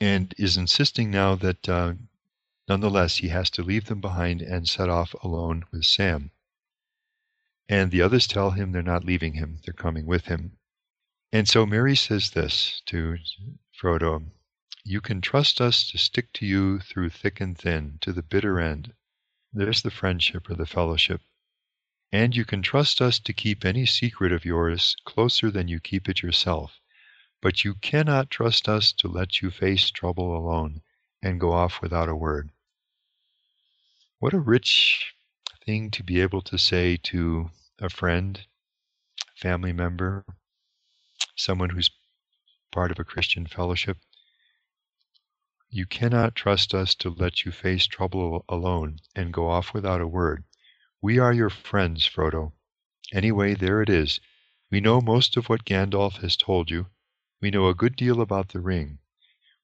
and 0.00 0.34
is 0.38 0.56
insisting 0.56 1.10
now 1.10 1.34
that 1.36 1.68
uh, 1.68 1.94
nonetheless 2.68 3.18
he 3.18 3.28
has 3.28 3.50
to 3.50 3.62
leave 3.62 3.84
them 3.84 4.00
behind 4.00 4.40
and 4.40 4.68
set 4.68 4.88
off 4.88 5.14
alone 5.22 5.64
with 5.70 5.84
Sam. 5.84 6.30
And 7.68 7.90
the 7.90 8.02
others 8.02 8.26
tell 8.26 8.52
him 8.52 8.72
they're 8.72 8.82
not 8.82 9.04
leaving 9.04 9.34
him, 9.34 9.60
they're 9.64 9.74
coming 9.74 10.06
with 10.06 10.24
him. 10.24 10.56
And 11.32 11.48
so 11.48 11.66
Merry 11.66 11.96
says 11.96 12.30
this 12.30 12.82
to 12.86 13.18
Frodo 13.78 14.30
You 14.84 15.00
can 15.00 15.20
trust 15.20 15.60
us 15.60 15.88
to 15.90 15.98
stick 15.98 16.32
to 16.34 16.46
you 16.46 16.80
through 16.80 17.10
thick 17.10 17.40
and 17.40 17.56
thin, 17.56 17.98
to 18.00 18.12
the 18.12 18.22
bitter 18.22 18.58
end. 18.58 18.94
There's 19.52 19.82
the 19.82 19.90
friendship 19.90 20.50
or 20.50 20.54
the 20.54 20.66
fellowship. 20.66 21.20
And 22.10 22.34
you 22.34 22.44
can 22.44 22.62
trust 22.62 23.00
us 23.00 23.18
to 23.20 23.32
keep 23.32 23.64
any 23.64 23.86
secret 23.86 24.32
of 24.32 24.44
yours 24.44 24.96
closer 25.04 25.50
than 25.50 25.68
you 25.68 25.78
keep 25.78 26.08
it 26.08 26.22
yourself. 26.22 26.80
But 27.40 27.64
you 27.64 27.74
cannot 27.74 28.30
trust 28.30 28.68
us 28.68 28.92
to 28.94 29.08
let 29.08 29.40
you 29.40 29.50
face 29.50 29.90
trouble 29.90 30.36
alone 30.36 30.82
and 31.22 31.40
go 31.40 31.52
off 31.52 31.80
without 31.80 32.08
a 32.08 32.16
word. 32.16 32.50
What 34.18 34.34
a 34.34 34.40
rich 34.40 35.14
thing 35.64 35.90
to 35.92 36.02
be 36.02 36.20
able 36.20 36.42
to 36.42 36.58
say 36.58 36.96
to 37.04 37.50
a 37.80 37.88
friend, 37.88 38.40
family 39.36 39.72
member, 39.72 40.24
someone 41.36 41.70
who's 41.70 41.90
part 42.72 42.90
of 42.90 42.98
a 42.98 43.04
Christian 43.04 43.46
fellowship. 43.46 43.98
You 45.74 45.86
cannot 45.86 46.34
trust 46.34 46.74
us 46.74 46.94
to 46.96 47.08
let 47.08 47.46
you 47.46 47.50
face 47.50 47.86
trouble 47.86 48.44
alone 48.46 48.98
and 49.16 49.32
go 49.32 49.48
off 49.48 49.72
without 49.72 50.02
a 50.02 50.06
word. 50.06 50.44
We 51.00 51.18
are 51.18 51.32
your 51.32 51.48
friends, 51.48 52.06
Frodo. 52.06 52.52
Anyway, 53.10 53.54
there 53.54 53.80
it 53.80 53.88
is. 53.88 54.20
We 54.70 54.82
know 54.82 55.00
most 55.00 55.34
of 55.38 55.48
what 55.48 55.64
Gandalf 55.64 56.18
has 56.18 56.36
told 56.36 56.70
you. 56.70 56.88
We 57.40 57.50
know 57.50 57.68
a 57.68 57.74
good 57.74 57.96
deal 57.96 58.20
about 58.20 58.50
the 58.50 58.60
ring. 58.60 58.98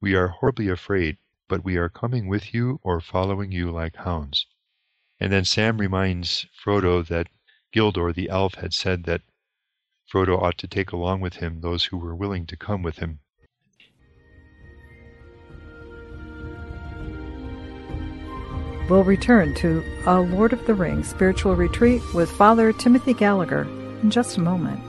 We 0.01 0.15
are 0.15 0.29
horribly 0.29 0.69
afraid, 0.71 1.19
but 1.47 1.63
we 1.63 1.77
are 1.77 1.91
coming 1.91 2.27
with 2.27 2.55
you 2.55 2.81
or 2.83 3.03
following 3.03 3.53
you 3.53 3.71
like 3.71 3.97
hounds. 3.97 4.47
And 5.21 5.31
then 5.31 5.45
Sam 5.45 5.77
reminds 5.77 6.47
Frodo 6.59 7.07
that 7.09 7.29
Gildor 7.71 8.15
the 8.15 8.31
elf 8.31 8.55
had 8.55 8.73
said 8.73 9.05
that 9.05 9.21
Frodo 10.11 10.41
ought 10.41 10.57
to 10.57 10.67
take 10.67 10.91
along 10.91 11.21
with 11.21 11.35
him 11.35 11.61
those 11.61 11.85
who 11.85 11.99
were 11.99 12.17
willing 12.17 12.47
to 12.47 12.57
come 12.57 12.83
with 12.83 12.97
him. 12.97 13.21
We'll 18.89 19.05
return 19.05 19.55
to 19.57 19.85
a 20.07 20.21
Lord 20.21 20.53
of 20.53 20.67
the 20.67 20.75
Rings 20.75 21.09
spiritual 21.09 21.55
retreat 21.55 22.03
with 22.15 22.31
Father 22.31 22.73
Timothy 22.73 23.13
Gallagher 23.13 23.63
in 24.03 24.11
just 24.11 24.39
a 24.39 24.41
moment. 24.41 24.81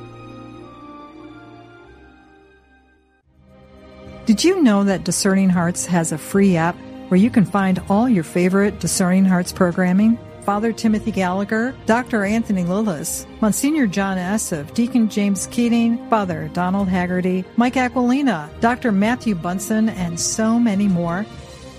Did 4.25 4.43
you 4.43 4.61
know 4.61 4.83
that 4.83 5.03
Discerning 5.03 5.49
Hearts 5.49 5.85
has 5.87 6.11
a 6.11 6.17
free 6.17 6.55
app 6.55 6.77
where 7.09 7.19
you 7.19 7.29
can 7.29 7.45
find 7.45 7.81
all 7.89 8.07
your 8.07 8.23
favorite 8.23 8.79
Discerning 8.79 9.25
Hearts 9.25 9.51
programming? 9.51 10.17
Father 10.43 10.71
Timothy 10.71 11.11
Gallagher, 11.11 11.75
Dr. 11.85 12.23
Anthony 12.23 12.63
Lilles, 12.63 13.27
Monsignor 13.41 13.85
John 13.85 14.17
Esseff, 14.17 14.73
Deacon 14.73 15.09
James 15.09 15.47
Keating, 15.47 16.09
Father 16.09 16.49
Donald 16.53 16.87
Haggerty, 16.87 17.43
Mike 17.57 17.75
Aquilina, 17.75 18.49
Dr. 18.61 18.91
Matthew 18.91 19.35
Bunson, 19.35 19.89
and 19.89 20.19
so 20.19 20.57
many 20.57 20.87
more 20.87 21.25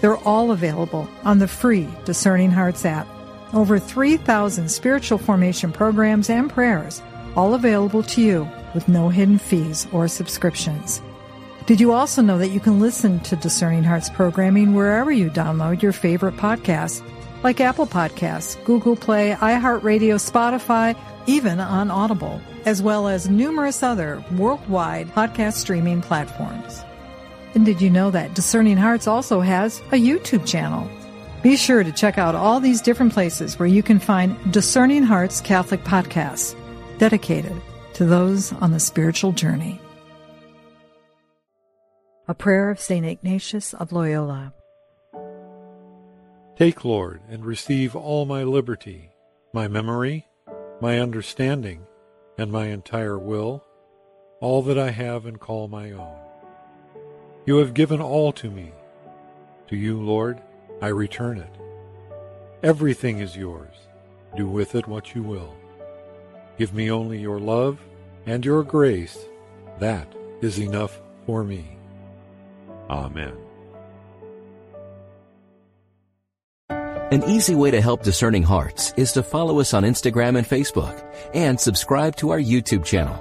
they're 0.00 0.16
all 0.18 0.50
available 0.50 1.08
on 1.24 1.38
the 1.38 1.48
free 1.48 1.88
Discerning 2.04 2.50
Hearts 2.50 2.84
app. 2.84 3.06
Over 3.52 3.78
3,000 3.78 4.70
spiritual 4.70 5.18
formation 5.18 5.72
programs 5.72 6.30
and 6.30 6.48
prayers, 6.48 7.02
all 7.36 7.54
available 7.54 8.02
to 8.04 8.22
you 8.22 8.48
with 8.74 8.88
no 8.88 9.08
hidden 9.08 9.38
fees 9.38 9.86
or 9.92 10.08
subscriptions. 10.08 11.02
Did 11.66 11.80
you 11.80 11.92
also 11.92 12.22
know 12.22 12.38
that 12.38 12.48
you 12.48 12.60
can 12.60 12.80
listen 12.80 13.20
to 13.20 13.36
Discerning 13.36 13.84
Hearts 13.84 14.08
programming 14.10 14.74
wherever 14.74 15.12
you 15.12 15.30
download 15.30 15.82
your 15.82 15.92
favorite 15.92 16.36
podcasts, 16.36 17.02
like 17.42 17.60
Apple 17.60 17.86
Podcasts, 17.86 18.62
Google 18.64 18.96
Play, 18.96 19.36
iHeartRadio, 19.38 20.16
Spotify, 20.18 20.96
even 21.26 21.60
on 21.60 21.90
Audible, 21.90 22.40
as 22.64 22.82
well 22.82 23.08
as 23.08 23.28
numerous 23.28 23.82
other 23.82 24.24
worldwide 24.32 25.08
podcast 25.08 25.54
streaming 25.54 26.02
platforms. 26.02 26.84
And 27.54 27.66
did 27.66 27.80
you 27.82 27.90
know 27.90 28.10
that 28.12 28.34
Discerning 28.34 28.76
Hearts 28.76 29.08
also 29.08 29.40
has 29.40 29.80
a 29.90 30.00
YouTube 30.00 30.46
channel? 30.46 30.88
Be 31.42 31.56
sure 31.56 31.82
to 31.82 31.90
check 31.90 32.16
out 32.16 32.34
all 32.34 32.60
these 32.60 32.80
different 32.80 33.12
places 33.12 33.58
where 33.58 33.66
you 33.66 33.82
can 33.82 33.98
find 33.98 34.52
Discerning 34.52 35.02
Hearts 35.02 35.40
Catholic 35.40 35.82
podcasts 35.82 36.54
dedicated 36.98 37.60
to 37.94 38.04
those 38.04 38.52
on 38.54 38.70
the 38.70 38.78
spiritual 38.78 39.32
journey. 39.32 39.80
A 42.28 42.34
prayer 42.34 42.70
of 42.70 42.78
St. 42.78 43.04
Ignatius 43.04 43.74
of 43.74 43.90
Loyola. 43.90 44.52
Take, 46.56 46.84
Lord, 46.84 47.20
and 47.28 47.44
receive 47.44 47.96
all 47.96 48.26
my 48.26 48.44
liberty, 48.44 49.10
my 49.52 49.66
memory, 49.66 50.26
my 50.80 51.00
understanding, 51.00 51.86
and 52.38 52.52
my 52.52 52.66
entire 52.66 53.18
will, 53.18 53.64
all 54.40 54.62
that 54.62 54.78
I 54.78 54.90
have 54.90 55.26
and 55.26 55.40
call 55.40 55.66
my 55.66 55.90
own 55.90 56.29
you 57.50 57.56
have 57.56 57.74
given 57.74 58.00
all 58.00 58.30
to 58.30 58.48
me. 58.48 58.70
To 59.66 59.74
you, 59.74 60.00
Lord, 60.00 60.40
I 60.80 60.86
return 60.86 61.36
it. 61.36 61.52
Everything 62.62 63.18
is 63.18 63.36
yours. 63.36 63.74
Do 64.36 64.46
with 64.46 64.76
it 64.76 64.86
what 64.86 65.16
you 65.16 65.24
will. 65.24 65.56
Give 66.58 66.72
me 66.72 66.92
only 66.92 67.18
your 67.18 67.40
love 67.40 67.80
and 68.24 68.44
your 68.44 68.62
grace. 68.62 69.18
That 69.80 70.06
is 70.40 70.60
enough 70.60 71.00
for 71.26 71.42
me. 71.42 71.76
Amen. 72.88 73.36
An 76.68 77.24
easy 77.24 77.56
way 77.56 77.72
to 77.72 77.80
help 77.80 78.04
discerning 78.04 78.44
hearts 78.44 78.94
is 78.96 79.10
to 79.14 79.24
follow 79.24 79.58
us 79.58 79.74
on 79.74 79.82
Instagram 79.82 80.38
and 80.38 80.46
Facebook 80.46 81.04
and 81.34 81.58
subscribe 81.58 82.14
to 82.14 82.30
our 82.30 82.38
YouTube 82.38 82.84
channel. 82.84 83.20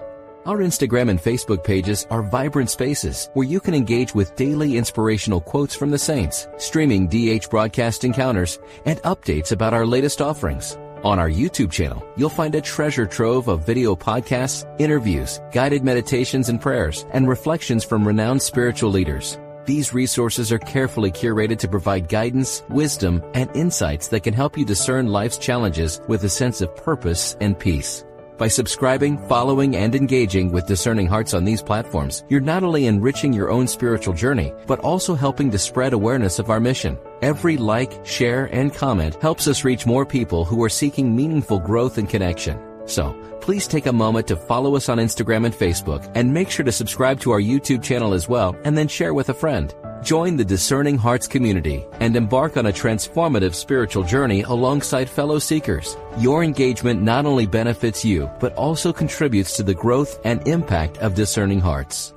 Our 0.49 0.57
Instagram 0.61 1.11
and 1.11 1.19
Facebook 1.19 1.63
pages 1.63 2.07
are 2.09 2.23
vibrant 2.23 2.71
spaces 2.71 3.29
where 3.35 3.45
you 3.45 3.59
can 3.59 3.75
engage 3.75 4.15
with 4.15 4.35
daily 4.35 4.77
inspirational 4.77 5.39
quotes 5.39 5.75
from 5.75 5.91
the 5.91 5.99
saints, 5.99 6.47
streaming 6.57 7.07
DH 7.07 7.51
broadcast 7.51 8.03
encounters, 8.03 8.57
and 8.85 8.99
updates 9.03 9.51
about 9.51 9.75
our 9.75 9.85
latest 9.85 10.23
offerings. 10.23 10.75
On 11.03 11.19
our 11.19 11.29
YouTube 11.29 11.71
channel, 11.71 12.03
you'll 12.17 12.31
find 12.31 12.55
a 12.55 12.61
treasure 12.61 13.05
trove 13.05 13.47
of 13.47 13.63
video 13.63 13.95
podcasts, 13.95 14.65
interviews, 14.79 15.39
guided 15.51 15.83
meditations 15.83 16.49
and 16.49 16.59
prayers, 16.59 17.05
and 17.13 17.29
reflections 17.29 17.83
from 17.83 18.07
renowned 18.07 18.41
spiritual 18.41 18.89
leaders. 18.89 19.37
These 19.65 19.93
resources 19.93 20.51
are 20.51 20.57
carefully 20.57 21.11
curated 21.11 21.59
to 21.59 21.67
provide 21.67 22.09
guidance, 22.09 22.63
wisdom, 22.69 23.23
and 23.35 23.55
insights 23.55 24.07
that 24.07 24.23
can 24.23 24.33
help 24.33 24.57
you 24.57 24.65
discern 24.65 25.09
life's 25.09 25.37
challenges 25.37 26.01
with 26.07 26.23
a 26.23 26.29
sense 26.29 26.61
of 26.61 26.75
purpose 26.75 27.37
and 27.39 27.59
peace. 27.59 28.03
By 28.39 28.47
subscribing, 28.47 29.17
following, 29.27 29.75
and 29.75 29.93
engaging 29.93 30.49
with 30.49 30.65
Discerning 30.65 31.07
Hearts 31.07 31.33
on 31.33 31.43
these 31.43 31.61
platforms, 31.61 32.23
you're 32.29 32.39
not 32.39 32.63
only 32.63 32.85
enriching 32.85 33.33
your 33.33 33.51
own 33.51 33.67
spiritual 33.67 34.13
journey, 34.13 34.53
but 34.65 34.79
also 34.79 35.13
helping 35.13 35.51
to 35.51 35.57
spread 35.57 35.91
awareness 35.91 36.39
of 36.39 36.49
our 36.49 36.61
mission. 36.61 36.97
Every 37.21 37.57
like, 37.57 38.05
share, 38.05 38.45
and 38.55 38.73
comment 38.73 39.21
helps 39.21 39.49
us 39.49 39.65
reach 39.65 39.85
more 39.85 40.05
people 40.05 40.45
who 40.45 40.63
are 40.63 40.69
seeking 40.69 41.13
meaningful 41.13 41.59
growth 41.59 41.97
and 41.97 42.07
connection. 42.07 42.57
So, 42.85 43.13
please 43.41 43.67
take 43.67 43.87
a 43.87 43.91
moment 43.91 44.25
to 44.27 44.37
follow 44.37 44.77
us 44.77 44.87
on 44.87 44.99
Instagram 44.99 45.45
and 45.45 45.53
Facebook, 45.53 46.09
and 46.15 46.33
make 46.33 46.49
sure 46.49 46.63
to 46.63 46.71
subscribe 46.71 47.19
to 47.19 47.31
our 47.31 47.41
YouTube 47.41 47.83
channel 47.83 48.13
as 48.13 48.29
well, 48.29 48.55
and 48.63 48.77
then 48.77 48.87
share 48.87 49.13
with 49.13 49.27
a 49.27 49.33
friend. 49.33 49.75
Join 50.03 50.37
the 50.37 50.45
Discerning 50.45 50.97
Hearts 50.97 51.27
community 51.27 51.85
and 51.99 52.15
embark 52.15 52.55
on 52.55 52.67
a 52.67 52.71
transformative 52.71 53.53
spiritual 53.53 54.03
journey 54.03 54.43
alongside 54.43 55.09
fellow 55.09 55.39
seekers. 55.39 55.97
Your 56.17 56.41
engagement 56.41 57.01
not 57.01 57.25
only 57.25 57.45
benefits 57.45 58.05
you, 58.05 58.29
but 58.39 58.53
also 58.55 58.93
contributes 58.93 59.57
to 59.57 59.63
the 59.63 59.73
growth 59.73 60.17
and 60.23 60.47
impact 60.47 60.99
of 60.99 61.15
Discerning 61.15 61.59
Hearts. 61.59 62.13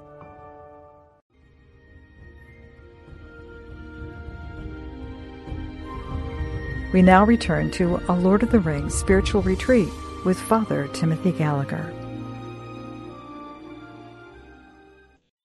We 6.92 7.02
now 7.02 7.24
return 7.24 7.72
to 7.72 7.96
a 8.08 8.14
Lord 8.14 8.44
of 8.44 8.52
the 8.52 8.60
Rings 8.60 8.94
spiritual 8.94 9.42
retreat 9.42 9.88
with 10.24 10.38
Father 10.38 10.88
Timothy 10.92 11.32
Gallagher. 11.32 12.01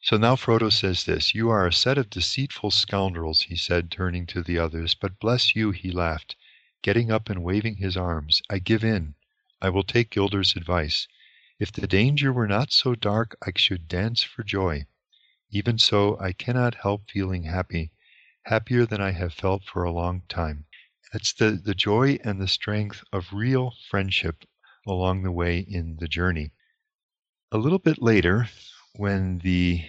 So 0.09 0.15
now 0.15 0.37
Frodo 0.37 0.71
says 0.71 1.03
this 1.03 1.35
You 1.35 1.49
are 1.49 1.67
a 1.67 1.73
set 1.73 1.97
of 1.97 2.09
deceitful 2.09 2.71
scoundrels, 2.71 3.41
he 3.41 3.57
said, 3.57 3.91
turning 3.91 4.25
to 4.27 4.41
the 4.41 4.57
others. 4.57 4.95
But 4.95 5.19
bless 5.19 5.53
you, 5.53 5.71
he 5.71 5.91
laughed, 5.91 6.37
getting 6.81 7.11
up 7.11 7.29
and 7.29 7.43
waving 7.43 7.75
his 7.75 7.97
arms. 7.97 8.41
I 8.49 8.59
give 8.59 8.85
in. 8.85 9.15
I 9.61 9.67
will 9.67 9.83
take 9.83 10.09
Gildor's 10.09 10.55
advice. 10.55 11.09
If 11.59 11.73
the 11.73 11.87
danger 11.87 12.31
were 12.31 12.47
not 12.47 12.71
so 12.71 12.95
dark, 12.95 13.35
I 13.45 13.51
should 13.57 13.89
dance 13.89 14.23
for 14.23 14.43
joy. 14.43 14.85
Even 15.51 15.77
so, 15.77 16.17
I 16.21 16.31
cannot 16.31 16.75
help 16.75 17.11
feeling 17.11 17.43
happy, 17.43 17.91
happier 18.43 18.85
than 18.85 19.01
I 19.01 19.11
have 19.11 19.33
felt 19.33 19.65
for 19.65 19.83
a 19.83 19.91
long 19.91 20.21
time. 20.29 20.67
That's 21.11 21.33
the, 21.33 21.51
the 21.51 21.75
joy 21.75 22.17
and 22.23 22.39
the 22.39 22.47
strength 22.47 23.03
of 23.11 23.33
real 23.33 23.73
friendship 23.89 24.45
along 24.87 25.23
the 25.23 25.33
way 25.33 25.59
in 25.59 25.97
the 25.97 26.07
journey. 26.07 26.51
A 27.51 27.57
little 27.57 27.77
bit 27.77 28.01
later, 28.01 28.47
when 28.95 29.39
the 29.39 29.83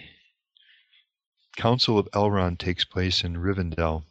Council 1.59 1.99
of 1.99 2.07
Elrond 2.13 2.57
takes 2.57 2.85
place 2.85 3.21
in 3.21 3.35
Rivendell, 3.35 4.05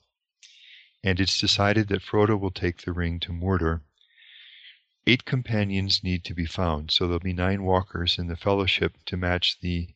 and 1.02 1.18
it's 1.18 1.40
decided 1.40 1.88
that 1.88 2.02
Frodo 2.02 2.38
will 2.38 2.50
take 2.50 2.82
the 2.82 2.92
ring 2.92 3.18
to 3.20 3.32
Mordor, 3.32 3.80
eight 5.06 5.24
companions 5.24 6.04
need 6.04 6.24
to 6.24 6.34
be 6.34 6.44
found. 6.44 6.90
So 6.90 7.06
there'll 7.06 7.20
be 7.20 7.32
nine 7.32 7.62
walkers 7.62 8.18
in 8.18 8.26
the 8.26 8.36
fellowship 8.36 8.98
to 9.06 9.16
match 9.16 9.58
the 9.62 9.88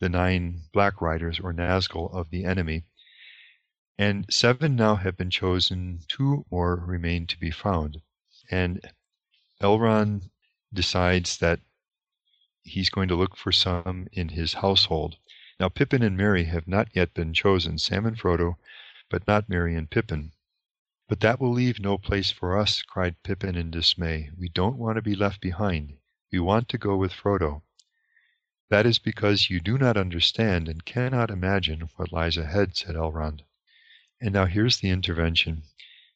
the 0.00 0.08
nine 0.08 0.62
black 0.72 1.00
riders 1.00 1.38
or 1.38 1.52
Nazgul 1.52 2.12
of 2.12 2.30
the 2.30 2.44
enemy. 2.44 2.82
And 3.96 4.26
seven 4.28 4.74
now 4.74 4.96
have 4.96 5.16
been 5.16 5.30
chosen, 5.30 6.00
two 6.08 6.44
more 6.50 6.74
remain 6.74 7.28
to 7.28 7.38
be 7.38 7.52
found. 7.52 8.02
And 8.50 8.80
Elrond 9.62 10.28
decides 10.74 11.38
that 11.38 11.60
he's 12.64 12.90
going 12.90 13.06
to 13.06 13.14
look 13.14 13.36
for 13.36 13.52
some 13.52 14.08
in 14.10 14.30
his 14.30 14.54
household. 14.54 15.18
Now, 15.58 15.70
Pippin 15.70 16.02
and 16.02 16.18
Merry 16.18 16.44
have 16.44 16.68
not 16.68 16.94
yet 16.94 17.14
been 17.14 17.32
chosen, 17.32 17.78
Sam 17.78 18.04
and 18.04 18.18
Frodo, 18.18 18.58
but 19.08 19.26
not 19.26 19.48
Merry 19.48 19.74
and 19.74 19.88
Pippin. 19.90 20.32
But 21.08 21.20
that 21.20 21.40
will 21.40 21.52
leave 21.52 21.80
no 21.80 21.96
place 21.96 22.30
for 22.30 22.58
us, 22.58 22.82
cried 22.82 23.22
Pippin 23.22 23.54
in 23.54 23.70
dismay. 23.70 24.30
We 24.36 24.50
don't 24.50 24.76
want 24.76 24.96
to 24.96 25.02
be 25.02 25.14
left 25.14 25.40
behind. 25.40 25.96
We 26.30 26.40
want 26.40 26.68
to 26.68 26.78
go 26.78 26.96
with 26.96 27.12
Frodo. 27.12 27.62
That 28.68 28.84
is 28.84 28.98
because 28.98 29.48
you 29.48 29.60
do 29.60 29.78
not 29.78 29.96
understand 29.96 30.68
and 30.68 30.84
cannot 30.84 31.30
imagine 31.30 31.88
what 31.96 32.12
lies 32.12 32.36
ahead, 32.36 32.76
said 32.76 32.94
Elrond. 32.94 33.42
And 34.20 34.34
now 34.34 34.44
here's 34.44 34.78
the 34.78 34.90
intervention. 34.90 35.62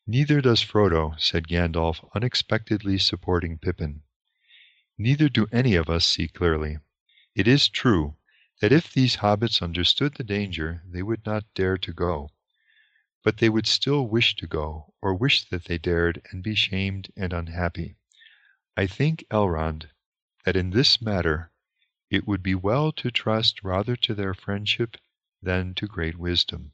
Neither 0.07 0.43
does 0.43 0.63
Frodo, 0.63 1.15
said 1.19 1.49
Gandalf, 1.49 2.07
unexpectedly 2.15 2.99
supporting 2.99 3.57
Pippin. 3.57 4.03
Neither 4.99 5.31
do 5.31 5.47
any 5.51 5.77
of 5.77 5.89
us 5.89 6.05
see 6.05 6.29
clearly. 6.29 6.79
It 7.35 7.49
is 7.49 7.69
true 7.69 8.17
that 8.61 8.73
if 8.73 8.93
these 8.93 9.17
hobbits 9.17 9.63
understood 9.63 10.15
the 10.15 10.25
danger, 10.25 10.83
they 10.87 11.03
would 11.03 11.25
not 11.25 11.45
dare 11.55 11.79
to 11.79 11.93
go. 11.93 12.31
But 13.23 13.39
they 13.39 13.49
would 13.49 13.67
still 13.67 14.07
wish 14.07 14.37
to 14.37 14.47
go, 14.47 14.95
or 15.01 15.15
wish 15.15 15.45
that 15.49 15.65
they 15.65 15.79
dared, 15.79 16.23
and 16.31 16.43
be 16.43 16.55
shamed 16.55 17.11
and 17.17 17.33
unhappy. 17.33 17.97
I 18.77 18.87
think, 18.87 19.25
Elrond, 19.31 19.89
that 20.45 20.57
in 20.57 20.71
this 20.71 21.01
matter 21.01 21.51
it 22.11 22.27
would 22.27 22.43
be 22.43 22.55
well 22.55 22.93
to 22.93 23.11
trust 23.11 23.63
rather 23.63 23.97
to 23.97 24.15
their 24.15 24.35
friendship 24.35 24.97
than 25.41 25.75
to 25.75 25.87
great 25.87 26.17
wisdom. 26.17 26.73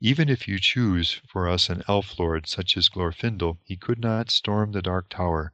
Even 0.00 0.28
if 0.28 0.46
you 0.46 0.58
choose 0.58 1.20
for 1.26 1.48
us 1.48 1.68
an 1.68 1.82
elf 1.88 2.18
lord 2.18 2.46
such 2.46 2.76
as 2.76 2.88
Glorfindel, 2.88 3.58
he 3.64 3.76
could 3.76 3.98
not 3.98 4.30
storm 4.30 4.72
the 4.72 4.80
dark 4.80 5.08
tower, 5.08 5.52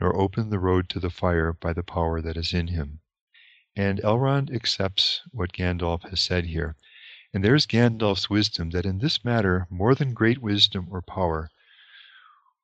nor 0.00 0.14
open 0.16 0.50
the 0.50 0.58
road 0.58 0.88
to 0.90 1.00
the 1.00 1.10
fire 1.10 1.52
by 1.52 1.72
the 1.72 1.82
power 1.82 2.20
that 2.20 2.36
is 2.36 2.52
in 2.52 2.68
him. 2.68 3.00
And 3.78 4.00
Elrond 4.02 4.52
accepts 4.52 5.22
what 5.30 5.52
Gandalf 5.52 6.02
has 6.10 6.20
said 6.20 6.44
here. 6.44 6.76
And 7.32 7.42
there's 7.42 7.64
Gandalf's 7.64 8.28
wisdom 8.28 8.70
that 8.70 8.84
in 8.84 8.98
this 8.98 9.24
matter, 9.24 9.66
more 9.70 9.94
than 9.94 10.12
great 10.12 10.38
wisdom 10.38 10.88
or 10.90 11.00
power, 11.00 11.48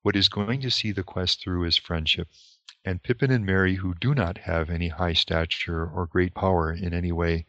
what 0.02 0.16
is 0.16 0.28
going 0.28 0.60
to 0.60 0.70
see 0.70 0.92
the 0.92 1.04
quest 1.04 1.40
through 1.40 1.64
is 1.64 1.76
friendship 1.76 2.28
and 2.86 3.02
Pippin 3.02 3.30
and 3.30 3.46
Merry, 3.46 3.76
who 3.76 3.94
do 3.94 4.14
not 4.14 4.38
have 4.38 4.68
any 4.68 4.88
high 4.88 5.14
stature 5.14 5.86
or 5.86 6.06
great 6.06 6.34
power 6.34 6.70
in 6.70 6.92
any 6.92 7.12
way, 7.12 7.46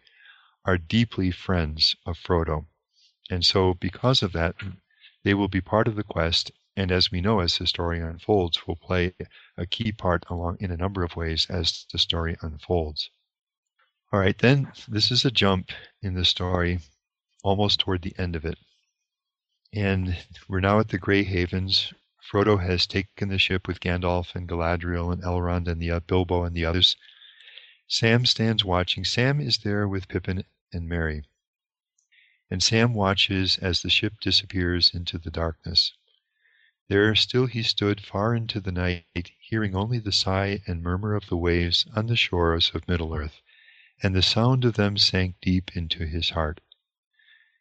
are 0.63 0.77
deeply 0.77 1.29
friends 1.29 1.95
of 2.05 2.17
Frodo. 2.17 2.67
And 3.29 3.45
so, 3.45 3.73
because 3.73 4.23
of 4.23 4.31
that, 4.31 4.55
they 5.23 5.33
will 5.33 5.49
be 5.49 5.59
part 5.59 5.89
of 5.89 5.95
the 5.95 6.03
quest, 6.03 6.51
and 6.77 6.91
as 6.91 7.11
we 7.11 7.19
know 7.19 7.41
as 7.41 7.57
the 7.57 7.67
story 7.67 7.99
unfolds, 7.99 8.65
will 8.65 8.77
play 8.77 9.13
a 9.57 9.65
key 9.65 9.91
part 9.91 10.23
along 10.29 10.57
in 10.61 10.71
a 10.71 10.77
number 10.77 11.03
of 11.03 11.17
ways 11.17 11.47
as 11.49 11.85
the 11.91 11.97
story 11.97 12.37
unfolds. 12.41 13.09
All 14.15 14.21
right, 14.21 14.37
then 14.37 14.71
this 14.87 15.11
is 15.11 15.25
a 15.25 15.29
jump 15.29 15.71
in 16.01 16.13
the 16.13 16.23
story 16.23 16.79
almost 17.43 17.81
toward 17.81 18.01
the 18.01 18.15
end 18.17 18.37
of 18.37 18.45
it. 18.45 18.57
And 19.73 20.17
we're 20.47 20.61
now 20.61 20.79
at 20.79 20.87
the 20.87 20.97
Grey 20.97 21.25
Havens, 21.25 21.93
Frodo 22.23 22.55
has 22.65 22.87
taken 22.87 23.27
the 23.27 23.37
ship 23.37 23.67
with 23.67 23.81
Gandalf 23.81 24.33
and 24.33 24.47
Galadriel 24.47 25.11
and 25.11 25.21
Elrond 25.21 25.67
and 25.67 25.81
the 25.81 25.91
uh, 25.91 25.99
Bilbo 25.99 26.45
and 26.45 26.55
the 26.55 26.63
others. 26.63 26.95
Sam 27.89 28.25
stands 28.25 28.63
watching. 28.63 29.03
Sam 29.03 29.41
is 29.41 29.57
there 29.57 29.85
with 29.85 30.07
Pippin 30.07 30.45
and 30.71 30.87
Merry. 30.87 31.25
And 32.49 32.63
Sam 32.63 32.93
watches 32.93 33.57
as 33.57 33.81
the 33.81 33.89
ship 33.89 34.13
disappears 34.21 34.91
into 34.93 35.17
the 35.17 35.29
darkness. 35.29 35.91
There 36.87 37.13
still 37.15 37.47
he 37.47 37.63
stood 37.63 37.99
far 37.99 38.33
into 38.33 38.61
the 38.61 38.71
night, 38.71 39.31
hearing 39.41 39.75
only 39.75 39.99
the 39.99 40.13
sigh 40.13 40.61
and 40.65 40.81
murmur 40.81 41.15
of 41.15 41.27
the 41.27 41.35
waves 41.35 41.85
on 41.93 42.07
the 42.07 42.15
shores 42.15 42.71
of 42.73 42.87
Middle-earth, 42.87 43.41
and 44.03 44.15
the 44.15 44.21
sound 44.21 44.65
of 44.65 44.75
them 44.75 44.97
sank 44.97 45.35
deep 45.41 45.75
into 45.75 46.05
his 46.05 46.31
heart. 46.31 46.61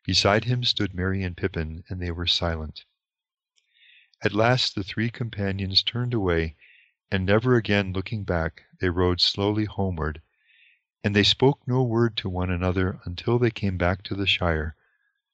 Beside 0.04 0.44
him 0.44 0.64
stood 0.64 0.94
Merry 0.94 1.22
and 1.22 1.36
Pippin, 1.36 1.84
and 1.88 2.00
they 2.00 2.10
were 2.10 2.26
silent. 2.26 2.84
At 4.22 4.32
last 4.32 4.74
the 4.74 4.82
three 4.82 5.10
companions 5.10 5.82
turned 5.82 6.14
away, 6.14 6.56
and 7.10 7.24
never 7.24 7.56
again 7.56 7.92
looking 7.92 8.24
back, 8.24 8.64
they 8.80 8.88
rode 8.90 9.20
slowly 9.20 9.64
homeward, 9.64 10.20
and 11.02 11.14
they 11.14 11.22
spoke 11.22 11.60
no 11.66 11.82
word 11.82 12.16
to 12.16 12.28
one 12.28 12.50
another 12.50 13.00
until 13.04 13.38
they 13.38 13.50
came 13.50 13.76
back 13.78 14.02
to 14.02 14.14
the 14.14 14.26
Shire, 14.26 14.76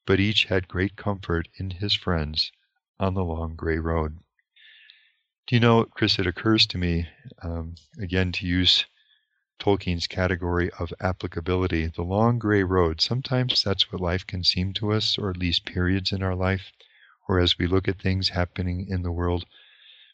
but 0.07 0.21
each 0.21 0.45
had 0.45 0.69
great 0.69 0.97
comfort 0.97 1.49
in 1.55 1.71
his 1.71 1.95
friends 1.95 2.53
on 2.99 3.15
the 3.15 3.25
long 3.25 3.57
gray 3.57 3.79
road. 3.79 4.19
Do 5.47 5.57
you 5.57 5.61
know, 5.61 5.85
Kris, 5.85 6.19
it 6.19 6.27
occurs 6.27 6.67
to 6.67 6.79
me, 6.79 7.09
um, 7.43 7.75
again, 7.99 8.31
to 8.33 8.47
use 8.47 8.85
Tolkien's 9.61 10.09
category 10.09 10.71
of 10.81 10.93
applicability, 11.01 11.87
the 11.87 12.03
long 12.03 12.41
gray 12.41 12.65
road. 12.65 13.01
Sometimes 13.01 13.63
that's 13.63 13.93
what 13.93 14.03
life 14.03 14.27
can 14.27 14.43
seem 14.43 14.73
to 14.73 14.91
us, 14.93 15.17
or 15.17 15.31
at 15.31 15.37
least 15.37 15.65
periods 15.65 16.11
in 16.11 16.25
our 16.25 16.35
life 16.35 16.73
or 17.31 17.39
as 17.39 17.57
we 17.57 17.67
look 17.69 17.87
at 17.87 18.01
things 18.01 18.31
happening 18.31 18.89
in 18.89 19.03
the 19.03 19.13
world, 19.13 19.47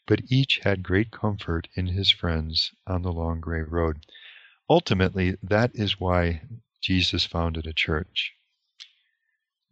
but 0.05 0.21
each 0.29 0.59
had 0.59 0.83
great 0.83 1.09
comfort 1.09 1.67
in 1.73 1.87
his 1.87 2.11
friends 2.11 2.71
on 2.85 3.01
the 3.01 3.11
long 3.11 3.41
gray 3.41 3.61
road. 3.61 4.05
Ultimately, 4.69 5.35
that 5.41 5.71
is 5.73 5.99
why 5.99 6.43
Jesus 6.79 7.25
founded 7.25 7.65
a 7.65 7.73
church. 7.73 8.33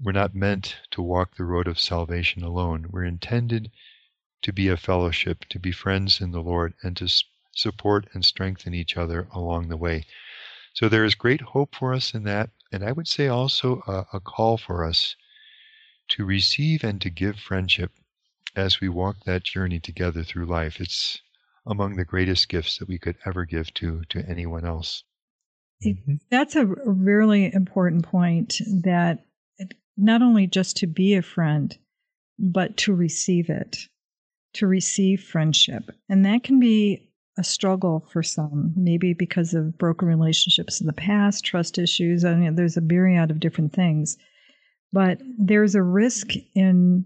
We're 0.01 0.11
not 0.11 0.33
meant 0.33 0.77
to 0.89 1.03
walk 1.03 1.35
the 1.35 1.43
road 1.43 1.67
of 1.67 1.79
salvation 1.79 2.41
alone. 2.41 2.87
We're 2.89 3.03
intended 3.03 3.69
to 4.41 4.51
be 4.51 4.67
a 4.67 4.75
fellowship, 4.75 5.45
to 5.49 5.59
be 5.59 5.71
friends 5.71 6.19
in 6.19 6.31
the 6.31 6.41
Lord, 6.41 6.73
and 6.81 6.97
to 6.97 7.07
support 7.55 8.07
and 8.13 8.23
strengthen 8.23 8.73
each 8.73 8.97
other 8.97 9.27
along 9.31 9.67
the 9.67 9.77
way. 9.77 10.05
So 10.73 10.89
there 10.89 11.05
is 11.05 11.15
great 11.15 11.41
hope 11.41 11.75
for 11.75 11.93
us 11.93 12.13
in 12.13 12.23
that, 12.23 12.49
and 12.71 12.83
I 12.83 12.91
would 12.91 13.07
say 13.07 13.27
also 13.27 13.81
a, 13.87 14.17
a 14.17 14.19
call 14.19 14.57
for 14.57 14.85
us 14.85 15.15
to 16.09 16.25
receive 16.25 16.83
and 16.83 17.01
to 17.01 17.09
give 17.09 17.37
friendship 17.39 17.91
as 18.55 18.79
we 18.79 18.89
walk 18.89 19.23
that 19.25 19.43
journey 19.43 19.79
together 19.79 20.23
through 20.23 20.45
life. 20.45 20.79
It's 20.79 21.21
among 21.65 21.95
the 21.95 22.05
greatest 22.05 22.49
gifts 22.49 22.77
that 22.77 22.87
we 22.87 22.99
could 22.99 23.17
ever 23.25 23.45
give 23.45 23.73
to 23.75 24.03
to 24.09 24.23
anyone 24.29 24.65
else. 24.65 25.03
That's 26.29 26.55
a 26.55 26.65
really 26.65 27.53
important 27.53 28.05
point 28.05 28.61
that 28.83 29.25
not 29.97 30.21
only 30.21 30.47
just 30.47 30.77
to 30.77 30.87
be 30.87 31.15
a 31.15 31.21
friend, 31.21 31.77
but 32.37 32.77
to 32.77 32.93
receive 32.93 33.49
it, 33.49 33.77
to 34.53 34.67
receive 34.67 35.21
friendship. 35.23 35.89
And 36.09 36.25
that 36.25 36.43
can 36.43 36.59
be 36.59 37.09
a 37.37 37.43
struggle 37.43 38.07
for 38.11 38.23
some, 38.23 38.73
maybe 38.75 39.13
because 39.13 39.53
of 39.53 39.77
broken 39.77 40.07
relationships 40.07 40.79
in 40.79 40.87
the 40.87 40.93
past, 40.93 41.43
trust 41.43 41.77
issues. 41.77 42.23
I 42.23 42.35
mean, 42.35 42.55
there's 42.55 42.77
a 42.77 42.81
myriad 42.81 43.31
of 43.31 43.39
different 43.39 43.73
things. 43.73 44.17
But 44.93 45.19
there's 45.37 45.75
a 45.75 45.83
risk 45.83 46.31
in 46.53 47.05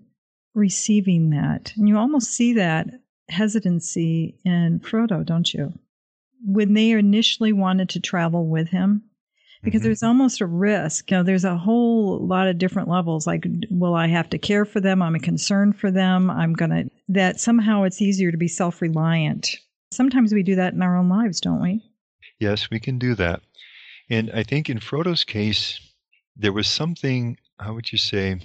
receiving 0.54 1.32
that. 1.32 1.74
And 1.76 1.88
you 1.88 1.98
almost 1.98 2.32
see 2.32 2.54
that 2.54 2.88
hesitancy 3.30 4.38
in 4.46 4.80
Frodo, 4.82 5.26
don't 5.26 5.52
you? 5.54 5.74
When 6.46 6.74
they 6.74 6.92
initially 6.92 7.54
wanted 7.54 7.90
to 7.90 8.00
travel 8.00 8.48
with 8.48 8.70
him, 8.70 9.04
because 9.62 9.80
mm-hmm. 9.80 9.88
there's 9.88 10.04
almost 10.04 10.42
a 10.42 10.46
risk. 10.46 11.12
You 11.12 11.18
know, 11.18 11.24
there's 11.24 11.46
a 11.46 11.58
whole 11.58 12.26
lot 12.26 12.48
of 12.48 12.58
different 12.58 12.88
levels. 12.88 13.28
Like, 13.28 13.46
will 13.70 13.96
I 13.96 14.08
have 14.08 14.30
to 14.30 14.38
care 14.38 14.66
for 14.66 14.80
them? 14.80 15.02
I'm 15.02 15.16
a 15.16 15.20
concern 15.20 15.74
for 15.74 15.92
them. 15.92 16.30
I'm 16.30 16.54
going 16.54 16.72
to, 16.72 16.90
that 17.10 17.40
somehow 17.40 17.84
it's 17.84 18.02
easier 18.02 18.32
to 18.32 18.38
be 18.38 18.48
self 18.48 18.82
reliant. 18.82 19.50
Sometimes 19.92 20.34
we 20.34 20.44
do 20.44 20.56
that 20.56 20.74
in 20.74 20.82
our 20.82 20.98
own 20.98 21.10
lives, 21.10 21.42
don't 21.42 21.62
we? 21.62 21.84
Yes, 22.40 22.70
we 22.70 22.80
can 22.80 23.00
do 23.00 23.16
that. 23.16 23.42
And 24.10 24.32
I 24.32 24.44
think 24.44 24.70
in 24.70 24.80
Frodo's 24.80 25.24
case, 25.24 25.80
there 26.36 26.54
was 26.54 26.68
something 26.68 27.38
how 27.60 27.74
would 27.74 27.92
you 27.92 27.98
say 27.98 28.40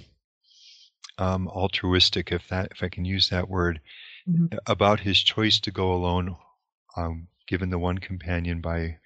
um, 1.17 1.47
altruistic, 1.47 2.31
if 2.31 2.47
that 2.49 2.69
if 2.71 2.83
I 2.83 2.89
can 2.89 3.05
use 3.05 3.29
that 3.29 3.49
word, 3.49 3.79
mm-hmm. 4.27 4.57
about 4.67 4.99
his 4.99 5.21
choice 5.21 5.59
to 5.61 5.71
go 5.71 5.93
alone, 5.93 6.35
um, 6.97 7.27
given 7.47 7.69
the 7.69 7.79
one 7.79 7.99
companion 7.99 8.59
by 8.59 8.97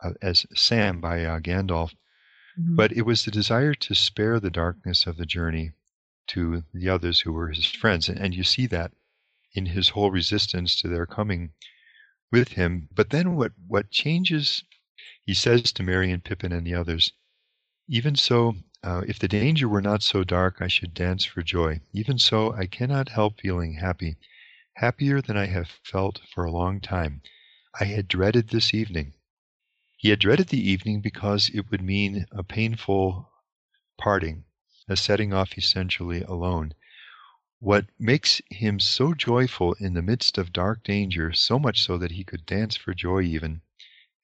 uh, 0.00 0.12
as 0.22 0.46
Sam 0.54 1.00
by 1.00 1.24
uh, 1.24 1.40
Gandalf. 1.40 1.92
Mm-hmm. 2.58 2.76
But 2.76 2.92
it 2.92 3.02
was 3.02 3.24
the 3.24 3.30
desire 3.30 3.74
to 3.74 3.94
spare 3.94 4.38
the 4.38 4.50
darkness 4.50 5.06
of 5.06 5.16
the 5.16 5.26
journey, 5.26 5.72
to 6.28 6.62
the 6.72 6.88
others 6.88 7.20
who 7.20 7.32
were 7.32 7.48
his 7.48 7.66
friends. 7.66 8.08
And, 8.08 8.18
and 8.18 8.34
you 8.34 8.44
see 8.44 8.66
that 8.66 8.92
in 9.52 9.66
his 9.66 9.88
whole 9.90 10.10
resistance 10.10 10.80
to 10.80 10.88
their 10.88 11.06
coming 11.06 11.50
with 12.30 12.48
him. 12.48 12.88
But 12.94 13.10
then 13.10 13.36
what, 13.36 13.52
what 13.66 13.90
changes, 13.90 14.64
he 15.24 15.34
says 15.34 15.72
to 15.72 15.82
Merry 15.82 16.10
and 16.10 16.24
Pippin 16.24 16.52
and 16.52 16.66
the 16.66 16.74
others, 16.74 17.12
even 17.88 18.16
so, 18.16 18.54
uh, 18.82 19.02
if 19.08 19.18
the 19.18 19.28
danger 19.28 19.68
were 19.68 19.80
not 19.80 20.02
so 20.02 20.22
dark, 20.22 20.58
I 20.60 20.68
should 20.68 20.92
dance 20.94 21.24
for 21.24 21.42
joy. 21.42 21.80
Even 21.92 22.18
so, 22.18 22.52
I 22.52 22.66
cannot 22.66 23.08
help 23.08 23.40
feeling 23.40 23.74
happy, 23.74 24.18
happier 24.74 25.22
than 25.22 25.36
I 25.36 25.46
have 25.46 25.78
felt 25.84 26.20
for 26.34 26.44
a 26.44 26.52
long 26.52 26.80
time. 26.80 27.22
I 27.80 27.84
had 27.84 28.08
dreaded 28.08 28.48
this 28.48 28.74
evening. 28.74 29.14
He 29.96 30.10
had 30.10 30.18
dreaded 30.20 30.48
the 30.48 30.60
evening 30.60 31.00
because 31.00 31.50
it 31.52 31.70
would 31.70 31.82
mean 31.82 32.26
a 32.30 32.42
painful 32.44 33.30
parting, 33.98 34.44
a 34.88 34.96
setting 34.96 35.32
off 35.32 35.56
essentially 35.56 36.22
alone. 36.22 36.74
What 37.60 37.86
makes 37.98 38.40
him 38.50 38.78
so 38.78 39.14
joyful 39.14 39.72
in 39.80 39.94
the 39.94 40.02
midst 40.02 40.38
of 40.38 40.52
dark 40.52 40.84
danger, 40.84 41.32
so 41.32 41.58
much 41.58 41.82
so 41.82 41.98
that 41.98 42.12
he 42.12 42.22
could 42.22 42.46
dance 42.46 42.76
for 42.76 42.94
joy 42.94 43.22
even, 43.22 43.62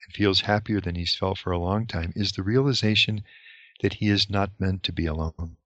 and 0.05 0.15
feels 0.15 0.43
happier 0.43 0.81
than 0.81 0.95
he's 0.95 1.17
felt 1.17 1.39
for 1.39 1.51
a 1.51 1.59
long 1.59 1.89
time, 1.89 2.13
is 2.15 2.31
the 2.33 2.45
realization 2.45 3.25
that 3.81 3.95
he 3.95 4.09
is 4.09 4.31
not 4.31 4.61
meant 4.61 4.85
to 4.85 4.93
be 4.93 5.07
alone, 5.07 5.57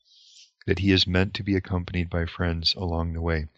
that 0.67 0.79
he 0.79 0.93
is 0.93 1.07
meant 1.07 1.35
to 1.35 1.43
be 1.43 1.57
accompanied 1.57 2.09
by 2.09 2.25
friends 2.25 2.75
along 2.75 3.13
the 3.13 3.21
way. 3.21 3.49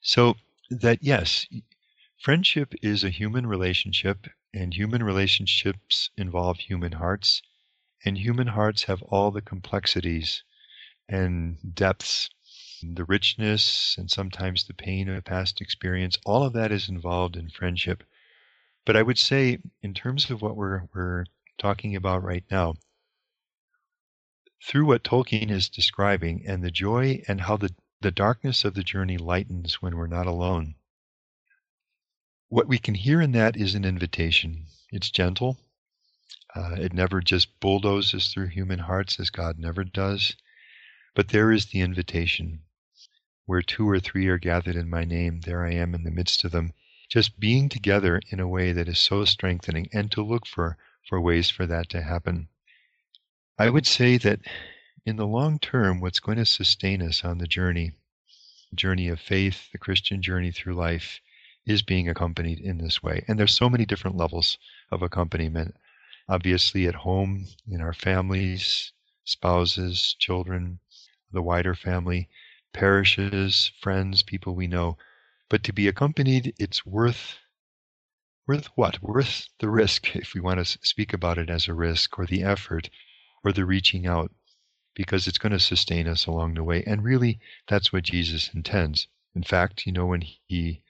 So 0.00 0.36
that, 0.68 1.04
yes, 1.04 1.46
friendship 2.18 2.74
is 2.82 3.04
a 3.04 3.10
human 3.10 3.46
relationship, 3.46 4.26
and 4.52 4.74
human 4.74 5.04
relationships 5.04 6.10
involve 6.16 6.58
human 6.58 6.92
hearts, 6.92 7.40
and 8.04 8.18
human 8.18 8.48
hearts 8.48 8.82
have 8.84 9.00
all 9.02 9.30
the 9.30 9.42
complexities 9.42 10.42
and 11.08 11.74
depths 11.76 12.30
the 12.82 13.04
richness 13.04 13.96
and 13.98 14.10
sometimes 14.10 14.64
the 14.64 14.74
pain 14.74 15.08
of 15.08 15.16
a 15.16 15.22
past 15.22 15.60
experience, 15.60 16.18
all 16.24 16.42
of 16.42 16.52
that 16.52 16.72
is 16.72 16.88
involved 16.88 17.36
in 17.36 17.50
friendship. 17.50 18.04
But 18.84 18.96
I 18.96 19.02
would 19.02 19.18
say, 19.18 19.58
in 19.82 19.94
terms 19.94 20.30
of 20.30 20.42
what 20.42 20.56
we're, 20.56 20.88
we're 20.94 21.26
talking 21.58 21.96
about 21.96 22.22
right 22.22 22.44
now, 22.50 22.74
through 24.64 24.86
what 24.86 25.04
Tolkien 25.04 25.50
is 25.50 25.68
describing 25.68 26.44
and 26.46 26.62
the 26.62 26.70
joy 26.70 27.22
and 27.28 27.40
how 27.40 27.56
the, 27.56 27.74
the 28.00 28.10
darkness 28.10 28.64
of 28.64 28.74
the 28.74 28.82
journey 28.82 29.16
lightens 29.16 29.80
when 29.82 29.96
we're 29.96 30.06
not 30.06 30.26
alone, 30.26 30.74
what 32.48 32.66
we 32.66 32.78
can 32.78 32.94
hear 32.94 33.20
in 33.20 33.32
that 33.32 33.56
is 33.56 33.74
an 33.74 33.84
invitation. 33.84 34.66
It's 34.90 35.10
gentle. 35.10 35.58
Uh, 36.54 36.76
it 36.78 36.92
never 36.92 37.20
just 37.20 37.60
bulldozes 37.60 38.32
through 38.32 38.48
human 38.48 38.78
hearts 38.78 39.20
as 39.20 39.30
God 39.30 39.58
never 39.58 39.84
does. 39.84 40.34
But 41.14 41.28
there 41.28 41.52
is 41.52 41.66
the 41.66 41.80
invitation. 41.80 42.62
Where 43.48 43.62
two 43.62 43.88
or 43.88 43.98
three 43.98 44.28
are 44.28 44.36
gathered 44.36 44.76
in 44.76 44.90
my 44.90 45.06
name, 45.06 45.40
there 45.40 45.64
I 45.64 45.72
am 45.72 45.94
in 45.94 46.02
the 46.02 46.10
midst 46.10 46.44
of 46.44 46.52
them. 46.52 46.74
Just 47.08 47.40
being 47.40 47.70
together 47.70 48.20
in 48.28 48.40
a 48.40 48.46
way 48.46 48.72
that 48.72 48.88
is 48.88 48.98
so 48.98 49.24
strengthening 49.24 49.88
and 49.90 50.12
to 50.12 50.22
look 50.22 50.44
for, 50.44 50.76
for 51.08 51.18
ways 51.18 51.48
for 51.48 51.66
that 51.66 51.88
to 51.88 52.02
happen. 52.02 52.48
I 53.58 53.70
would 53.70 53.86
say 53.86 54.18
that 54.18 54.40
in 55.06 55.16
the 55.16 55.26
long 55.26 55.58
term, 55.58 55.98
what's 55.98 56.20
going 56.20 56.36
to 56.36 56.44
sustain 56.44 57.00
us 57.00 57.24
on 57.24 57.38
the 57.38 57.46
journey, 57.46 57.92
journey 58.74 59.08
of 59.08 59.18
faith, 59.18 59.72
the 59.72 59.78
Christian 59.78 60.20
journey 60.20 60.52
through 60.52 60.74
life, 60.74 61.22
is 61.64 61.80
being 61.80 62.06
accompanied 62.06 62.60
in 62.60 62.76
this 62.76 63.02
way. 63.02 63.24
And 63.28 63.38
there's 63.38 63.54
so 63.54 63.70
many 63.70 63.86
different 63.86 64.18
levels 64.18 64.58
of 64.90 65.00
accompaniment. 65.00 65.74
Obviously, 66.28 66.86
at 66.86 66.96
home, 66.96 67.46
in 67.66 67.80
our 67.80 67.94
families, 67.94 68.92
spouses, 69.24 70.14
children, 70.18 70.80
the 71.32 71.40
wider 71.40 71.74
family, 71.74 72.28
parishes, 72.78 73.72
friends, 73.80 74.22
people 74.22 74.54
we 74.54 74.68
know. 74.68 74.96
But 75.50 75.64
to 75.64 75.72
be 75.72 75.88
accompanied, 75.88 76.54
it's 76.60 76.86
worth 76.86 77.36
worth 78.46 78.66
what? 78.76 79.02
Worth 79.02 79.48
the 79.58 79.68
risk, 79.68 80.14
if 80.14 80.32
we 80.32 80.40
want 80.40 80.64
to 80.64 80.78
speak 80.86 81.12
about 81.12 81.38
it 81.38 81.50
as 81.50 81.66
a 81.66 81.74
risk, 81.74 82.16
or 82.20 82.24
the 82.24 82.44
effort, 82.44 82.88
or 83.42 83.50
the 83.50 83.64
reaching 83.64 84.06
out, 84.06 84.30
because 84.94 85.26
it's 85.26 85.38
going 85.38 85.50
to 85.50 85.58
sustain 85.58 86.06
us 86.06 86.26
along 86.26 86.54
the 86.54 86.62
way. 86.62 86.84
And 86.84 87.02
really, 87.02 87.40
that's 87.66 87.92
what 87.92 88.04
Jesus 88.04 88.48
intends. 88.54 89.08
In 89.34 89.42
fact, 89.42 89.84
you 89.84 89.90
know, 89.90 90.06
when 90.06 90.22
he 90.22 90.84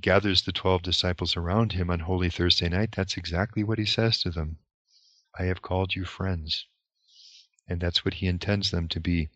gathers 0.00 0.42
the 0.42 0.50
12 0.50 0.82
disciples 0.82 1.36
around 1.36 1.70
him 1.70 1.88
on 1.88 2.00
Holy 2.00 2.30
Thursday 2.30 2.68
night, 2.68 2.90
that's 2.90 3.16
exactly 3.16 3.62
what 3.62 3.78
he 3.78 3.86
says 3.86 4.20
to 4.22 4.30
them 4.30 4.58
I 5.38 5.44
have 5.44 5.62
called 5.62 5.94
you 5.94 6.04
friends. 6.04 6.66
And 7.68 7.80
that's 7.80 8.04
what 8.04 8.14
he 8.14 8.26
intends 8.26 8.72
them 8.72 8.88
to 8.88 8.98
be 8.98 9.28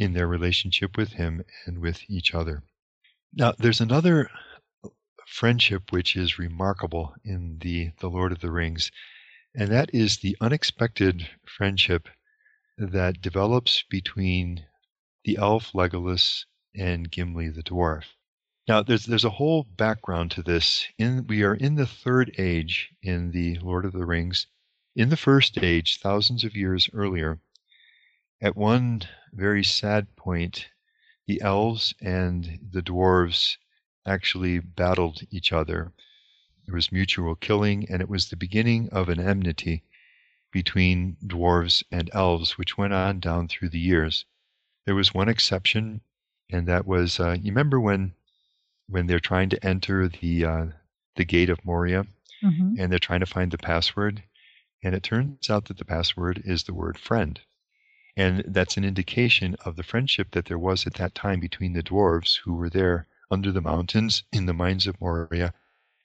in 0.00 0.14
their 0.14 0.26
relationship 0.26 0.96
with 0.96 1.12
Him 1.12 1.44
and 1.66 1.78
with 1.78 2.02
each 2.08 2.34
other. 2.34 2.62
Now, 3.34 3.52
there's 3.58 3.82
another 3.82 4.30
friendship 5.26 5.92
which 5.92 6.16
is 6.16 6.38
remarkable 6.38 7.14
in 7.22 7.58
the, 7.60 7.90
the 8.00 8.08
Lord 8.08 8.32
of 8.32 8.40
the 8.40 8.50
Rings, 8.50 8.90
and 9.54 9.68
that 9.68 9.90
is 9.92 10.16
the 10.16 10.38
unexpected 10.40 11.28
friendship 11.44 12.08
that 12.78 13.20
develops 13.20 13.84
between 13.90 14.64
the 15.24 15.36
elf 15.36 15.72
Legolas 15.74 16.46
and 16.74 17.10
Gimli 17.10 17.50
the 17.50 17.62
dwarf. 17.62 18.04
Now, 18.66 18.82
there's 18.82 19.04
there's 19.04 19.24
a 19.24 19.30
whole 19.30 19.64
background 19.64 20.30
to 20.30 20.42
this. 20.42 20.86
In 20.96 21.26
we 21.26 21.42
are 21.42 21.54
in 21.54 21.74
the 21.74 21.86
third 21.86 22.34
age 22.38 22.88
in 23.02 23.32
the 23.32 23.58
Lord 23.58 23.84
of 23.84 23.92
the 23.92 24.06
Rings. 24.06 24.46
In 24.96 25.10
the 25.10 25.16
first 25.16 25.58
age, 25.58 25.98
thousands 25.98 26.42
of 26.42 26.56
years 26.56 26.88
earlier, 26.94 27.38
at 28.42 28.56
one 28.56 29.02
very 29.32 29.62
sad 29.62 30.16
point, 30.16 30.68
the 31.26 31.40
elves 31.42 31.94
and 32.00 32.58
the 32.72 32.82
dwarves 32.82 33.58
actually 34.06 34.58
battled 34.58 35.20
each 35.30 35.52
other. 35.52 35.92
There 36.64 36.74
was 36.74 36.90
mutual 36.90 37.34
killing, 37.36 37.88
and 37.90 38.00
it 38.00 38.08
was 38.08 38.28
the 38.28 38.36
beginning 38.36 38.88
of 38.90 39.08
an 39.08 39.20
enmity 39.20 39.84
between 40.52 41.16
dwarves 41.24 41.82
and 41.92 42.10
elves, 42.12 42.56
which 42.56 42.78
went 42.78 42.92
on 42.92 43.20
down 43.20 43.46
through 43.46 43.68
the 43.68 43.78
years. 43.78 44.24
There 44.86 44.94
was 44.94 45.14
one 45.14 45.28
exception, 45.28 46.00
and 46.50 46.66
that 46.66 46.86
was 46.86 47.20
uh, 47.20 47.36
you 47.40 47.52
remember 47.52 47.78
when 47.78 48.14
when 48.88 49.06
they're 49.06 49.20
trying 49.20 49.50
to 49.50 49.64
enter 49.64 50.08
the 50.08 50.44
uh, 50.44 50.66
the 51.16 51.24
gate 51.24 51.50
of 51.50 51.64
Moria, 51.64 52.06
mm-hmm. 52.42 52.74
and 52.78 52.90
they're 52.90 52.98
trying 52.98 53.20
to 53.20 53.26
find 53.26 53.50
the 53.50 53.58
password, 53.58 54.22
and 54.82 54.94
it 54.94 55.02
turns 55.02 55.50
out 55.50 55.66
that 55.66 55.76
the 55.76 55.84
password 55.84 56.42
is 56.44 56.64
the 56.64 56.74
word 56.74 56.98
friend. 56.98 57.40
And 58.16 58.44
that's 58.46 58.76
an 58.76 58.84
indication 58.84 59.54
of 59.64 59.76
the 59.76 59.82
friendship 59.82 60.32
that 60.32 60.46
there 60.46 60.58
was 60.58 60.86
at 60.86 60.94
that 60.94 61.14
time 61.14 61.40
between 61.40 61.72
the 61.72 61.82
dwarves 61.82 62.40
who 62.44 62.54
were 62.54 62.70
there 62.70 63.06
under 63.30 63.52
the 63.52 63.60
mountains 63.60 64.24
in 64.32 64.46
the 64.46 64.52
mines 64.52 64.86
of 64.86 65.00
Moria, 65.00 65.54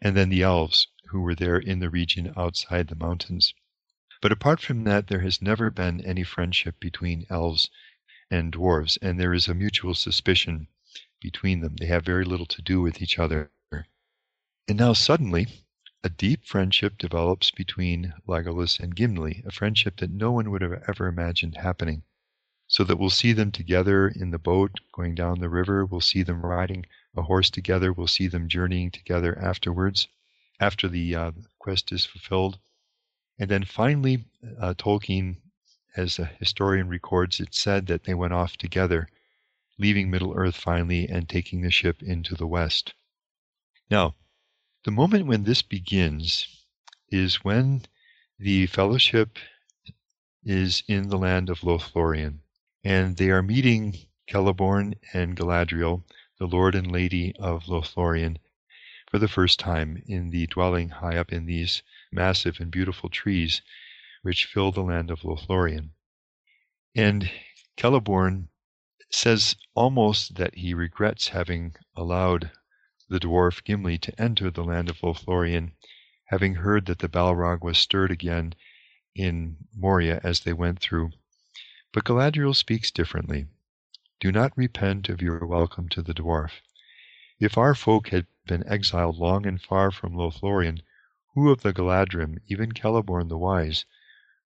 and 0.02 0.16
then 0.16 0.30
the 0.30 0.44
elves 0.44 0.88
who 1.08 1.22
were 1.22 1.36
there 1.36 1.58
in 1.58 1.80
the 1.80 1.90
region 1.90 2.34
outside 2.38 2.88
the 2.88 2.96
mountains. 2.96 3.54
But 4.22 4.32
apart 4.32 4.62
from 4.62 4.84
that, 4.84 5.08
there 5.08 5.22
has 5.22 5.42
never 5.42 5.70
been 5.72 6.02
any 6.02 6.24
friendship 6.24 6.80
between 6.80 7.26
elves 7.30 7.70
and 8.30 8.52
dwarves, 8.54 8.98
and 9.02 9.20
there 9.20 9.34
is 9.34 9.48
a 9.48 9.54
mutual 9.54 9.96
suspicion 9.96 10.68
between 11.22 11.62
them. 11.62 11.76
They 11.78 11.88
have 11.88 12.06
very 12.06 12.26
little 12.26 12.46
to 12.46 12.62
do 12.62 12.82
with 12.82 13.02
each 13.02 13.18
other. 13.18 13.52
And 14.68 14.78
now 14.78 14.94
suddenly, 14.94 15.48
a 16.06 16.10
deep 16.10 16.46
friendship 16.46 17.00
develops 17.00 17.50
between 17.50 18.14
Legolas 18.28 18.80
and 18.80 18.96
Gimli, 18.96 19.42
a 19.44 19.52
friendship 19.52 19.98
that 19.98 20.12
no 20.12 20.32
one 20.32 20.52
would 20.52 20.62
have 20.62 20.84
ever 20.88 21.08
imagined 21.08 21.58
happening. 21.58 22.04
So 22.68 22.84
that 22.84 22.98
we'll 22.98 23.10
see 23.10 23.34
them 23.34 23.52
together 23.52 24.08
in 24.10 24.30
the 24.30 24.38
boat 24.38 24.80
going 24.92 25.16
down 25.16 25.40
the 25.40 25.50
river, 25.50 25.84
we'll 25.84 26.02
see 26.02 26.22
them 26.22 26.46
riding 26.46 26.86
a 27.18 27.24
horse 27.24 27.50
together, 27.50 27.92
we'll 27.92 28.06
see 28.06 28.28
them 28.28 28.48
journeying 28.48 28.92
together 28.92 29.36
afterwards, 29.40 30.08
after 30.60 30.88
the 30.88 31.16
uh, 31.16 31.32
quest 31.58 31.92
is 31.92 32.06
fulfilled. 32.06 32.60
And 33.40 33.50
then 33.50 33.64
finally, 33.64 34.26
uh, 34.60 34.76
Tolkien, 34.76 35.38
as 35.98 36.20
a 36.20 36.26
historian 36.26 36.88
records, 36.88 37.40
it 37.40 37.56
said 37.56 37.88
that 37.88 38.04
they 38.04 38.14
went 38.14 38.34
off 38.34 38.58
together, 38.58 39.10
leaving 39.80 40.12
Middle 40.12 40.36
Earth 40.36 40.56
finally 40.56 41.10
and 41.10 41.28
taking 41.28 41.62
the 41.62 41.72
ship 41.72 42.04
into 42.04 42.36
the 42.36 42.46
west. 42.46 42.94
Now, 43.90 44.14
the 44.86 44.92
moment 44.92 45.26
when 45.26 45.44
this 45.46 45.64
begins 45.64 46.48
is 47.10 47.44
when 47.44 47.82
the 48.38 48.68
fellowship 48.68 49.40
is 50.44 50.84
in 50.88 51.10
the 51.10 51.18
land 51.18 51.50
of 51.50 51.62
Lothlorien, 51.62 52.42
and 52.84 53.18
they 53.18 53.32
are 53.32 53.42
meeting 53.42 53.98
Celeborn 54.30 54.94
and 55.12 55.36
Galadriel, 55.36 56.04
the 56.38 56.46
lord 56.46 56.76
and 56.76 56.92
lady 56.92 57.34
of 57.40 57.64
Lothlorien, 57.66 58.38
for 59.10 59.18
the 59.18 59.28
first 59.28 59.60
time 59.60 60.04
in 60.06 60.30
the 60.30 60.46
dwelling 60.46 60.90
high 60.90 61.18
up 61.18 61.34
in 61.34 61.48
these 61.48 61.82
massive 62.12 62.60
and 62.60 62.70
beautiful 62.70 63.10
trees 63.10 63.64
which 64.22 64.46
fill 64.46 64.72
the 64.72 64.84
land 64.84 65.10
of 65.10 65.22
Lothlorien. 65.22 65.94
And 66.94 67.32
Celeborn 67.76 68.50
says 69.10 69.56
almost 69.74 70.36
that 70.36 70.54
he 70.54 70.76
regrets 70.76 71.30
having 71.30 71.74
allowed 71.96 72.52
the 73.08 73.20
dwarf 73.20 73.64
Gimli 73.64 74.00
to 74.00 74.20
enter 74.20 74.50
the 74.50 74.64
land 74.64 74.90
of 74.90 75.00
Lothlorien, 75.04 75.74
having 76.26 76.56
heard 76.56 76.88
that 76.88 76.98
the 76.98 77.08
Balrog 77.08 77.64
was 77.64 77.78
stirred 77.78 78.10
again 78.10 78.56
in 79.14 79.58
Moria 79.76 80.20
as 80.24 80.40
they 80.40 80.54
went 80.54 80.80
through. 80.80 81.12
But 81.94 82.04
Galadriel 82.04 82.56
speaks 82.56 82.90
differently. 82.90 83.46
do 84.20 84.32
not 84.32 84.58
repent 84.58 85.08
of 85.08 85.22
your 85.22 85.46
welcome 85.46 85.88
to 85.90 86.02
the 86.02 86.16
dwarf. 86.16 86.62
If 87.40 87.60
our 87.60 87.76
folk 87.76 88.08
had 88.08 88.26
been 88.48 88.68
exiled 88.68 89.18
long 89.18 89.46
and 89.46 89.62
far 89.62 89.92
from 89.92 90.16
Lothlorien, 90.16 90.82
who 91.36 91.52
of 91.52 91.62
the 91.62 91.74
Galadrim, 91.74 92.40
even 92.48 92.72
Celeborn 92.72 93.28
the 93.30 93.38
Wise, 93.38 93.86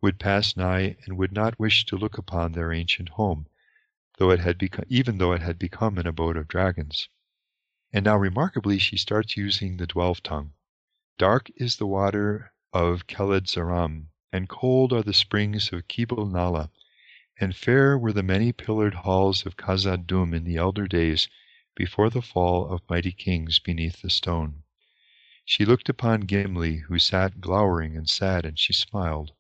would 0.02 0.20
pass 0.20 0.58
nigh 0.58 0.98
and 1.06 1.18
would 1.18 1.32
not 1.32 1.58
wish 1.58 1.86
to 1.86 1.96
look 1.96 2.18
upon 2.18 2.52
their 2.52 2.74
ancient 2.74 3.08
home, 3.10 3.48
though 4.18 4.32
it 4.32 4.42
had 4.42 4.62
even 4.90 5.18
though 5.18 5.32
it 5.32 5.42
had 5.42 5.58
become 5.58 5.98
an 5.98 6.08
abode 6.08 6.36
of 6.36 6.50
dragons? 6.50 7.08
And 7.92 8.06
now, 8.06 8.18
remarkably, 8.18 8.78
she 8.78 8.98
starts 8.98 9.36
using 9.36 9.78
the 9.78 9.88
Dwelf 9.88 10.22
tongue. 10.22 10.54
Dark 11.18 11.50
is 11.56 11.78
the 11.78 11.88
water 11.88 12.54
of 12.72 13.08
Kheled-zâram, 13.08 14.10
and 14.32 14.48
cold 14.48 14.94
are 14.94 15.02
the 15.02 15.12
springs 15.12 15.74
of 15.74 15.88
Kibil-nâla, 15.88 16.70
and 17.40 17.56
fair 17.56 17.98
were 17.98 18.14
the 18.14 18.22
many 18.22 18.52
pillared 18.52 18.94
halls 18.94 19.44
of 19.44 19.58
Khazad 19.58 20.06
Dûm 20.06 20.36
in 20.36 20.44
the 20.44 20.58
elder 20.58 20.86
days, 20.88 21.28
before 21.76 22.12
the 22.12 22.22
fall 22.22 22.72
of 22.72 22.88
mighty 22.88 23.12
kings 23.12 23.58
beneath 23.58 24.04
the 24.04 24.12
stone. 24.12 24.62
She 25.44 25.66
looked 25.66 25.90
upon 25.90 26.28
Gimli, 26.28 26.84
who 26.88 27.00
sat 27.00 27.42
glowering 27.42 27.98
and 27.98 28.08
sad, 28.08 28.46
and 28.46 28.60
she 28.60 28.72
smiled. 28.72 29.32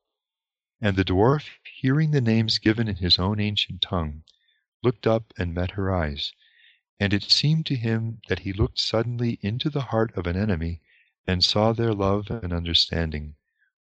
And 0.82 0.96
the 0.96 1.06
dwarf, 1.06 1.50
hearing 1.64 2.10
the 2.10 2.20
names 2.20 2.58
given 2.58 2.88
in 2.88 2.96
his 2.96 3.20
own 3.20 3.40
ancient 3.40 3.84
tongue, 3.84 4.24
looked 4.82 5.06
up 5.06 5.34
and 5.38 5.54
met 5.54 5.72
her 5.72 5.94
eyes, 5.94 6.34
and 7.00 7.14
it 7.14 7.24
seemed 7.24 7.66
to 7.66 7.76
him 7.76 8.20
that 8.28 8.40
he 8.40 8.52
looked 8.54 8.80
suddenly 8.80 9.40
into 9.42 9.70
the 9.70 9.82
heart 9.82 10.16
of 10.18 10.28
an 10.28 10.36
enemy 10.36 10.82
and 11.26 11.44
saw 11.44 11.72
their 11.72 11.94
love 11.94 12.30
and 12.30 12.52
understanding. 12.52 13.36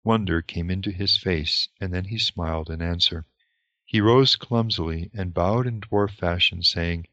Wonder 0.04 0.42
came 0.42 0.70
into 0.70 0.92
his 0.92 1.16
face, 1.16 1.70
and 1.80 1.94
then 1.94 2.06
he 2.06 2.18
smiled 2.18 2.70
in 2.70 2.82
answer. 2.82 3.26
He 3.86 4.02
rose 4.02 4.36
clumsily 4.36 5.10
and 5.14 5.34
bowed 5.34 5.68
in 5.68 5.80
dwarf 5.82 6.12
fashion, 6.12 6.62
saying, 6.64 7.08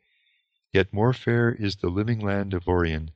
Yet 0.73 0.93
more 0.93 1.12
fair 1.12 1.53
is 1.53 1.77
the 1.77 1.91
living 1.91 2.21
land 2.21 2.55
of 2.55 2.67
Lorien 2.67 3.11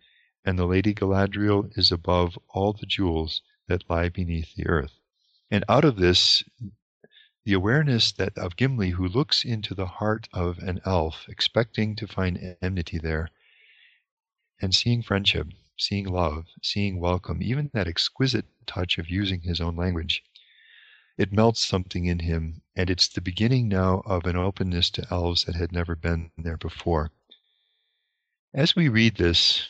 and 0.46 0.56
the 0.56 0.66
Lady 0.66 0.94
Galadriel 0.94 1.76
is 1.76 1.90
above 1.90 2.38
all 2.50 2.72
the 2.72 2.86
jewels 2.86 3.42
that 3.66 3.90
lie 3.90 4.08
beneath 4.08 4.54
the 4.54 4.68
earth. 4.68 5.00
And 5.50 5.64
out 5.68 5.84
of 5.84 5.96
this, 5.96 6.44
the 7.46 7.52
awareness 7.52 8.10
that 8.10 8.36
of 8.36 8.56
Gimli 8.56 8.90
who 8.90 9.06
looks 9.06 9.44
into 9.44 9.72
the 9.72 9.86
heart 9.86 10.28
of 10.32 10.58
an 10.58 10.80
elf, 10.84 11.26
expecting 11.28 11.94
to 11.94 12.08
find 12.08 12.56
enmity 12.60 12.98
there, 12.98 13.30
and 14.60 14.74
seeing 14.74 15.00
friendship, 15.00 15.46
seeing 15.78 16.06
love, 16.06 16.46
seeing 16.60 16.98
welcome, 16.98 17.40
even 17.40 17.70
that 17.72 17.86
exquisite 17.86 18.46
touch 18.66 18.98
of 18.98 19.08
using 19.08 19.42
his 19.42 19.60
own 19.60 19.76
language, 19.76 20.24
it 21.16 21.32
melts 21.32 21.64
something 21.64 22.06
in 22.06 22.18
him, 22.18 22.62
and 22.74 22.90
it's 22.90 23.06
the 23.06 23.20
beginning 23.20 23.68
now 23.68 24.02
of 24.04 24.26
an 24.26 24.34
openness 24.34 24.90
to 24.90 25.06
elves 25.08 25.44
that 25.44 25.54
had 25.54 25.70
never 25.70 25.94
been 25.94 26.32
there 26.36 26.56
before. 26.56 27.12
As 28.52 28.74
we 28.74 28.88
read 28.88 29.18
this, 29.18 29.68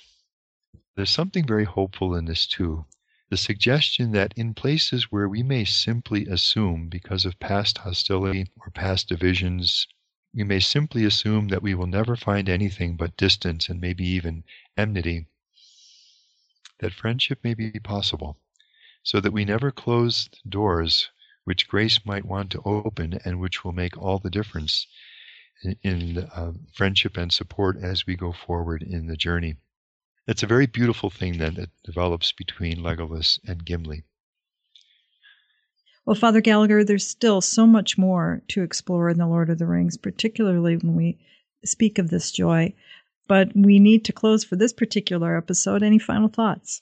there's 0.97 1.11
something 1.11 1.47
very 1.47 1.65
hopeful 1.65 2.15
in 2.15 2.25
this 2.25 2.47
too. 2.47 2.87
The 3.29 3.37
suggestion 3.37 4.13
that 4.13 4.33
in 4.37 4.55
places 4.55 5.11
where 5.11 5.29
we 5.29 5.43
may 5.43 5.65
simply 5.65 6.27
assume, 6.27 6.89
because 6.89 7.25
of 7.25 7.41
past 7.41 7.79
hostility 7.79 8.47
or 8.57 8.71
past 8.71 9.09
divisions, 9.09 9.89
we 10.33 10.45
may 10.45 10.61
simply 10.61 11.05
assume 11.05 11.49
that 11.49 11.63
we 11.63 11.75
will 11.75 11.89
never 11.89 12.15
find 12.15 12.49
anything 12.49 12.97
but 12.97 13.17
distance 13.17 13.69
and 13.69 13.81
maybe 13.81 14.07
even 14.07 14.45
enmity, 14.77 15.27
that 16.79 16.93
friendship 16.93 17.43
may 17.43 17.55
be 17.55 17.73
possible, 17.81 18.39
so 19.03 19.19
that 19.19 19.33
we 19.33 19.45
never 19.45 19.73
close 19.73 20.29
doors 20.49 21.11
which 21.43 21.67
grace 21.67 22.07
might 22.07 22.25
want 22.25 22.53
to 22.53 22.63
open 22.65 23.19
and 23.25 23.41
which 23.41 23.65
will 23.65 23.73
make 23.73 23.97
all 23.97 24.21
the 24.21 24.31
difference 24.31 24.87
in, 25.63 25.77
in 25.83 26.19
uh, 26.19 26.53
friendship 26.73 27.17
and 27.17 27.33
support 27.33 27.77
as 27.77 28.07
we 28.07 28.15
go 28.15 28.31
forward 28.33 28.83
in 28.83 29.07
the 29.07 29.17
journey. 29.17 29.57
It's 30.27 30.43
a 30.43 30.49
very 30.49 30.67
beautiful 30.67 31.11
thing 31.11 31.39
then 31.39 31.55
that 31.55 31.71
develops 31.85 32.33
between 32.33 32.79
Legolas 32.79 33.39
and 33.47 33.65
Gimli. 33.65 34.05
Well, 36.05 36.17
Father 36.17 36.41
Gallagher, 36.41 36.85
there's 36.85 37.07
still 37.07 37.41
so 37.41 37.67
much 37.67 37.99
more 37.99 38.43
to 38.49 38.63
explore 38.63 39.09
in 39.09 39.19
The 39.19 39.27
Lord 39.27 39.51
of 39.51 39.59
the 39.59 39.67
Rings, 39.67 39.97
particularly 39.97 40.77
when 40.77 40.95
we 40.95 41.19
speak 41.65 41.99
of 41.99 42.11
this 42.11 42.31
joy. 42.31 42.75
But 43.29 43.57
we 43.57 43.81
need 43.81 44.05
to 44.05 44.13
close 44.13 44.45
for 44.45 44.55
this 44.55 44.73
particular 44.73 45.37
episode. 45.37 45.83
Any 45.83 45.99
final 45.99 46.29
thoughts? 46.29 46.81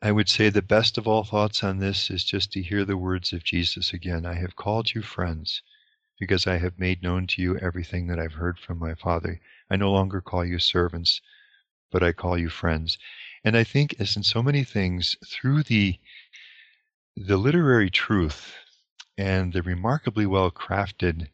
I 0.00 0.12
would 0.12 0.28
say 0.28 0.48
the 0.48 0.62
best 0.62 0.98
of 0.98 1.06
all 1.06 1.22
thoughts 1.22 1.62
on 1.62 1.78
this 1.78 2.10
is 2.10 2.24
just 2.24 2.52
to 2.52 2.62
hear 2.62 2.84
the 2.84 2.96
words 2.96 3.32
of 3.32 3.44
Jesus 3.44 3.92
again. 3.92 4.26
I 4.26 4.34
have 4.34 4.56
called 4.56 4.94
you 4.94 5.02
friends 5.02 5.62
because 6.18 6.46
I 6.46 6.58
have 6.58 6.78
made 6.78 7.02
known 7.02 7.26
to 7.28 7.42
you 7.42 7.58
everything 7.58 8.08
that 8.08 8.18
I've 8.18 8.34
heard 8.34 8.58
from 8.58 8.78
my 8.78 8.94
Father. 8.94 9.40
I 9.70 9.76
no 9.76 9.90
longer 9.90 10.20
call 10.20 10.44
you 10.44 10.58
servants, 10.58 11.20
but 11.92 12.02
I 12.02 12.12
call 12.12 12.36
you 12.36 12.48
friends. 12.48 12.98
And 13.44 13.56
I 13.56 13.62
think, 13.64 13.94
as 14.00 14.16
in 14.16 14.24
so 14.24 14.42
many 14.42 14.64
things, 14.64 15.16
through 15.24 15.62
the 15.64 15.98
the 17.14 17.36
literary 17.36 17.90
truth 17.90 18.56
and 19.18 19.52
the 19.52 19.62
remarkably 19.62 20.26
well 20.26 20.50
crafted 20.50 21.28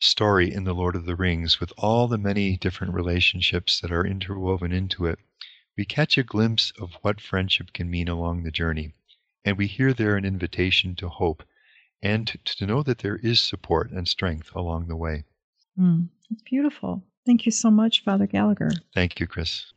story 0.00 0.52
in 0.52 0.64
The 0.64 0.74
Lord 0.74 0.96
of 0.96 1.04
the 1.04 1.16
Rings, 1.16 1.60
with 1.60 1.72
all 1.76 2.08
the 2.08 2.18
many 2.18 2.56
different 2.56 2.94
relationships 2.94 3.80
that 3.80 3.92
are 3.92 4.06
interwoven 4.06 4.72
into 4.72 5.06
it, 5.06 5.18
we 5.76 5.84
catch 5.84 6.16
a 6.16 6.22
glimpse 6.22 6.72
of 6.78 6.94
what 7.02 7.20
friendship 7.20 7.72
can 7.72 7.90
mean 7.90 8.08
along 8.08 8.42
the 8.42 8.50
journey. 8.50 8.94
And 9.44 9.58
we 9.58 9.66
hear 9.66 9.92
there 9.92 10.16
an 10.16 10.24
invitation 10.24 10.94
to 10.96 11.08
hope 11.08 11.42
and 12.02 12.26
to, 12.26 12.38
to 12.56 12.66
know 12.66 12.82
that 12.82 12.98
there 12.98 13.16
is 13.16 13.40
support 13.40 13.90
and 13.90 14.06
strength 14.06 14.54
along 14.54 14.88
the 14.88 14.96
way. 14.96 15.24
Mm, 15.78 16.08
it's 16.30 16.42
beautiful. 16.42 17.02
Thank 17.26 17.46
you 17.46 17.52
so 17.52 17.70
much, 17.70 18.04
Father 18.04 18.26
Gallagher. 18.26 18.70
Thank 18.94 19.20
you, 19.20 19.26
Kris. 19.26 19.72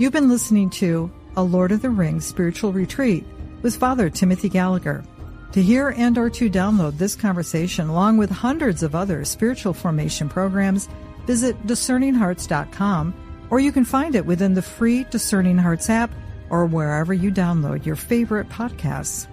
You've 0.00 0.14
been 0.14 0.30
listening 0.30 0.70
to 0.70 1.12
A 1.36 1.42
Lord 1.42 1.72
of 1.72 1.82
the 1.82 1.90
Rings 1.90 2.24
Spiritual 2.24 2.72
Retreat 2.72 3.22
with 3.60 3.76
Father 3.76 4.08
Timothy 4.08 4.48
Gallagher. 4.48 5.04
To 5.52 5.62
hear 5.62 5.90
and 5.90 6.16
or 6.16 6.30
to 6.30 6.48
download 6.48 6.96
this 6.96 7.14
conversation 7.14 7.90
along 7.90 8.16
with 8.16 8.30
hundreds 8.30 8.82
of 8.82 8.94
other 8.94 9.26
spiritual 9.26 9.74
formation 9.74 10.30
programs, 10.30 10.88
visit 11.26 11.66
discerninghearts.com 11.66 13.12
or 13.50 13.60
you 13.60 13.72
can 13.72 13.84
find 13.84 14.14
it 14.14 14.24
within 14.24 14.54
the 14.54 14.62
free 14.62 15.04
Discerning 15.10 15.58
Hearts 15.58 15.90
app 15.90 16.10
or 16.48 16.64
wherever 16.64 17.12
you 17.12 17.30
download 17.30 17.84
your 17.84 17.96
favorite 17.96 18.48
podcasts. 18.48 19.26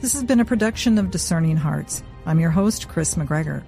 This 0.00 0.12
has 0.14 0.24
been 0.24 0.40
a 0.40 0.44
production 0.44 0.98
of 0.98 1.12
Discerning 1.12 1.56
Hearts. 1.56 2.02
I'm 2.26 2.40
your 2.40 2.50
host, 2.50 2.88
Kris 2.88 3.14
McGregor. 3.14 3.62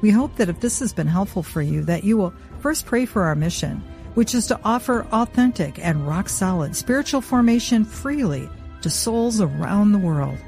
We 0.00 0.10
hope 0.10 0.36
that 0.36 0.48
if 0.48 0.60
this 0.60 0.78
has 0.78 0.92
been 0.92 1.08
helpful 1.08 1.42
for 1.42 1.60
you, 1.60 1.82
that 1.86 2.04
you 2.04 2.16
will 2.18 2.34
first 2.60 2.86
pray 2.86 3.04
for 3.04 3.24
our 3.24 3.34
mission– 3.34 3.82
which 4.14 4.34
is 4.34 4.46
to 4.46 4.60
offer 4.64 5.06
authentic 5.12 5.78
and 5.78 6.06
rock 6.06 6.28
solid 6.28 6.76
spiritual 6.76 7.20
formation 7.20 7.84
freely 7.84 8.48
to 8.82 8.90
souls 8.90 9.40
around 9.40 9.92
the 9.92 9.98
world. 9.98 10.38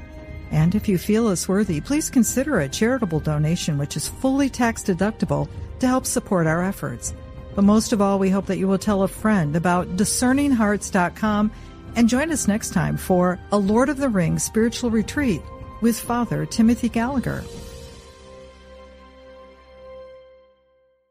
And 0.51 0.75
if 0.75 0.87
you 0.87 0.97
feel 0.97 1.29
it's 1.29 1.49
worthy, 1.49 1.81
please 1.81 2.09
consider 2.09 2.59
a 2.59 2.69
charitable 2.69 3.19
donation 3.19 3.77
which 3.77 3.97
is 3.97 4.07
fully 4.07 4.49
tax 4.49 4.83
deductible 4.83 5.49
to 5.79 5.87
help 5.87 6.05
support 6.05 6.47
our 6.47 6.63
efforts. 6.63 7.13
But 7.55 7.63
most 7.63 7.93
of 7.93 8.01
all, 8.01 8.19
we 8.19 8.29
hope 8.29 8.45
that 8.47 8.57
you 8.57 8.67
will 8.67 8.77
tell 8.77 9.03
a 9.03 9.07
friend 9.07 9.55
about 9.55 9.95
discerninghearts.com 9.95 11.51
and 11.95 12.09
join 12.09 12.31
us 12.31 12.47
next 12.47 12.71
time 12.71 12.97
for 12.97 13.39
a 13.51 13.57
Lord 13.57 13.89
of 13.89 13.97
the 13.97 14.09
Rings 14.09 14.43
spiritual 14.43 14.91
retreat 14.91 15.41
with 15.81 15.99
Father 15.99 16.45
Timothy 16.45 16.89
Gallagher. 16.89 17.43